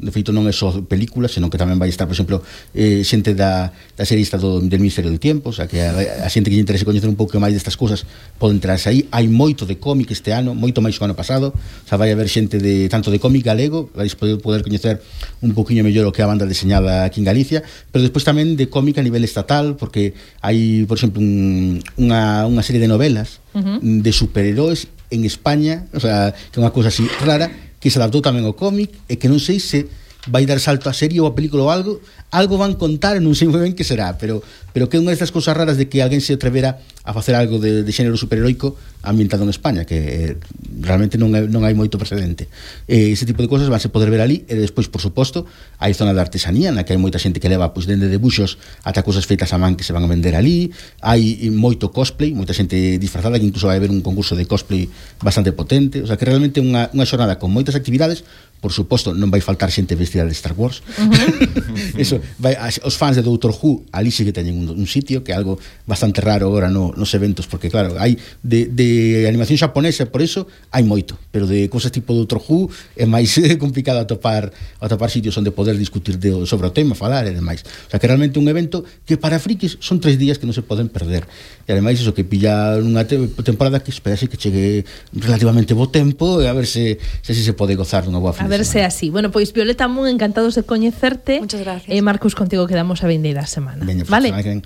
de 0.00 0.10
feito 0.10 0.32
non 0.32 0.48
é 0.48 0.54
só 0.56 0.72
películas, 0.88 1.36
senón 1.36 1.52
que 1.52 1.60
tamén 1.60 1.76
vai 1.76 1.92
estar, 1.92 2.08
por 2.08 2.16
exemplo, 2.16 2.40
eh, 2.72 3.04
xente 3.04 3.36
da, 3.36 3.68
da 3.70 4.04
serista 4.08 4.40
do, 4.40 4.64
del 4.64 4.80
Ministerio 4.80 5.12
do 5.12 5.20
Tempo, 5.20 5.52
o 5.52 5.54
sea, 5.54 5.68
que 5.68 5.84
a, 5.84 6.24
a 6.24 6.28
xente 6.32 6.48
que 6.48 6.56
lle 6.56 6.64
interese 6.64 6.88
coñecer 6.88 7.06
un 7.06 7.20
pouco 7.20 7.36
máis 7.36 7.52
destas 7.52 7.76
cousas 7.76 8.08
poden 8.40 8.56
entrarse 8.56 8.88
aí. 8.88 9.04
Hai 9.12 9.28
moito 9.28 9.68
de 9.68 9.76
cómic 9.76 10.08
este 10.10 10.32
ano, 10.32 10.56
moito 10.56 10.80
máis 10.80 10.96
o 10.96 11.04
ano 11.04 11.12
pasado, 11.12 11.52
o 11.52 11.86
sea, 11.86 12.00
vai 12.00 12.08
haber 12.08 12.32
xente 12.32 12.56
de 12.56 12.88
tanto 12.88 13.12
de 13.12 13.20
cómic 13.20 13.44
galego, 13.44 13.92
vais 13.92 14.16
poder, 14.16 14.40
poder 14.40 14.64
coñecer 14.64 15.04
un 15.44 15.52
poquinho 15.52 15.84
mellor 15.84 16.08
o 16.08 16.12
que 16.16 16.24
a 16.24 16.28
banda 16.28 16.48
deseñada 16.48 17.04
aquí 17.04 17.20
en 17.20 17.28
Galicia, 17.28 17.60
pero 17.92 18.00
despois 18.00 18.24
tamén 18.24 18.56
de 18.56 18.72
cómic 18.72 18.96
a 18.96 19.04
nivel 19.04 19.22
estatal, 19.22 19.76
porque 19.76 20.16
hai, 20.40 20.88
por 20.88 20.96
exemplo, 20.96 21.20
un, 21.20 21.84
unha, 22.00 22.48
unha 22.48 22.64
serie 22.64 22.80
de 22.80 22.88
novelas 22.88 23.44
uh 23.52 23.60
-huh. 23.60 23.78
de 23.84 24.12
superheróis 24.16 24.88
en 25.10 25.26
España, 25.26 25.86
o 25.92 26.00
sea, 26.00 26.32
que 26.32 26.56
é 26.56 26.62
unha 26.62 26.72
cousa 26.72 26.88
así 26.88 27.04
rara, 27.20 27.50
que 27.80 27.88
se 27.88 27.96
adaptou 27.96 28.20
tamén 28.20 28.44
ao 28.44 28.54
cómic 28.54 28.92
e 29.08 29.16
que 29.16 29.26
non 29.26 29.40
sei 29.40 29.58
se 29.58 29.88
vai 30.28 30.44
dar 30.44 30.60
salto 30.60 30.90
a 30.90 30.94
serie 30.96 31.20
ou 31.20 31.26
a 31.30 31.32
película 31.32 31.64
ou 31.64 31.70
algo, 31.72 32.00
algo 32.28 32.60
van 32.60 32.76
contar, 32.76 33.16
non 33.24 33.32
sei 33.32 33.48
moi 33.48 33.62
ben 33.62 33.72
que 33.72 33.86
será, 33.86 34.20
pero 34.20 34.44
pero 34.72 34.86
que 34.86 34.98
é 34.98 35.00
unha 35.02 35.10
destas 35.10 35.34
cousas 35.34 35.56
raras 35.56 35.80
de 35.80 35.88
que 35.90 35.98
alguén 36.04 36.22
se 36.22 36.36
atrevera 36.36 36.78
a 37.02 37.10
facer 37.16 37.34
algo 37.34 37.58
de, 37.58 37.82
de 37.82 37.92
xénero 37.92 38.14
superheroico 38.14 38.76
ambientado 39.02 39.42
en 39.42 39.50
España, 39.50 39.88
que 39.88 39.96
eh, 39.98 40.36
realmente 40.78 41.16
non, 41.16 41.32
é, 41.32 41.48
non 41.48 41.64
hai 41.64 41.72
moito 41.72 41.96
precedente. 41.96 42.46
Eh, 42.86 43.10
ese 43.10 43.24
tipo 43.24 43.40
de 43.40 43.48
cousas 43.48 43.72
vanse 43.72 43.88
poder 43.88 44.12
ver 44.12 44.20
ali, 44.20 44.44
e 44.46 44.54
despois, 44.54 44.86
por 44.92 45.00
suposto, 45.00 45.48
hai 45.80 45.96
zona 45.96 46.12
de 46.12 46.20
artesanía, 46.20 46.70
na 46.70 46.84
que 46.84 46.92
hai 46.94 47.00
moita 47.00 47.18
xente 47.18 47.40
que 47.40 47.48
leva 47.48 47.72
pois, 47.72 47.88
dende 47.88 48.06
debuxos 48.06 48.60
ata 48.84 49.02
cousas 49.02 49.24
feitas 49.24 49.50
a 49.50 49.58
man 49.58 49.74
que 49.74 49.82
se 49.82 49.96
van 49.96 50.04
a 50.04 50.10
vender 50.10 50.36
ali, 50.36 50.70
hai 51.02 51.50
moito 51.50 51.90
cosplay, 51.90 52.36
moita 52.36 52.54
xente 52.54 53.00
disfrazada, 53.00 53.40
que 53.40 53.48
incluso 53.48 53.66
vai 53.66 53.80
haber 53.80 53.90
un 53.90 54.04
concurso 54.04 54.36
de 54.36 54.44
cosplay 54.44 54.86
bastante 55.24 55.50
potente, 55.56 56.04
o 56.04 56.06
sea 56.06 56.20
que 56.20 56.28
realmente 56.28 56.60
é 56.60 56.62
unha, 56.62 56.92
unha 56.92 57.08
xornada 57.08 57.40
con 57.40 57.50
moitas 57.50 57.74
actividades, 57.74 58.22
por 58.60 58.76
suposto 58.76 59.16
non 59.16 59.32
vai 59.32 59.40
faltar 59.40 59.72
xente 59.72 59.96
vestida 59.96 60.28
de 60.28 60.36
Star 60.36 60.52
Wars 60.52 60.84
uh 61.00 61.08
-huh. 61.08 61.96
eso, 61.96 62.20
vai, 62.36 62.54
as, 62.60 62.76
os 62.84 62.94
fans 62.94 63.16
de 63.16 63.24
Doutor 63.24 63.56
Who 63.56 63.88
ali 63.90 64.12
sí 64.12 64.22
que 64.28 64.36
teñen 64.36 64.60
un, 64.60 64.68
un 64.68 64.86
sitio 64.86 65.24
que 65.24 65.32
é 65.32 65.36
algo 65.36 65.56
bastante 65.88 66.20
raro 66.20 66.52
agora 66.52 66.68
no, 66.68 66.92
nos 66.92 67.10
eventos 67.16 67.48
porque 67.48 67.72
claro, 67.72 67.96
hai 67.96 68.20
de, 68.44 68.68
de 68.68 69.24
animación 69.24 69.56
xaponesa 69.56 70.12
por 70.12 70.20
eso 70.20 70.44
hai 70.70 70.84
moito 70.84 71.16
pero 71.32 71.48
de 71.48 71.72
cosas 71.72 71.88
tipo 71.88 72.12
Doutor 72.12 72.44
Who 72.44 72.68
é 73.00 73.08
máis 73.08 73.32
eh, 73.40 73.56
complicado 73.64 74.04
atopar, 74.04 74.52
atopar 74.78 75.08
sitios 75.08 75.32
onde 75.40 75.50
poder 75.50 75.80
discutir 75.80 76.20
de, 76.20 76.44
sobre 76.44 76.68
o 76.68 76.72
tema 76.76 76.92
falar 76.92 77.24
e 77.24 77.32
demais 77.32 77.64
o 77.64 77.88
sea 77.88 77.96
que 77.96 78.06
realmente 78.06 78.36
un 78.36 78.46
evento 78.52 78.84
que 79.08 79.16
para 79.16 79.40
frikis 79.40 79.80
son 79.80 80.04
tres 80.04 80.20
días 80.20 80.36
que 80.36 80.44
non 80.44 80.52
se 80.52 80.60
poden 80.60 80.92
perder 80.92 81.24
e 81.64 81.72
ademais 81.72 81.96
iso 81.96 82.12
que 82.12 82.28
pilla 82.28 82.76
unha 82.76 83.08
te 83.08 83.16
temporada 83.40 83.80
que 83.80 83.88
esperase 83.88 84.28
que 84.28 84.36
chegue 84.36 84.84
relativamente 85.16 85.72
bo 85.72 85.88
tempo 85.88 86.42
e 86.42 86.50
a 86.50 86.52
ver 86.52 86.68
se, 86.68 87.00
se, 87.24 87.32
se, 87.32 87.40
se 87.40 87.52
pode 87.56 87.72
gozar 87.78 88.04
dunha 88.04 88.20
boa 88.20 88.36
fin 88.36 88.49
verse 88.50 88.84
así. 88.84 89.08
Bueno, 89.08 89.30
pois 89.30 89.52
Violeta 89.52 89.88
Moon, 89.88 90.08
encantados 90.08 90.54
de 90.54 90.64
coñecerte. 90.64 91.40
Muchas 91.40 91.60
gracias. 91.60 91.88
E 91.88 91.96
eh, 91.96 92.02
Marcos, 92.02 92.34
contigo 92.34 92.66
quedamos 92.66 93.02
a 93.02 93.06
vindeira 93.06 93.46
semana. 93.46 93.84
Veña, 93.86 94.04
vale. 94.08 94.28
Semana 94.28 94.62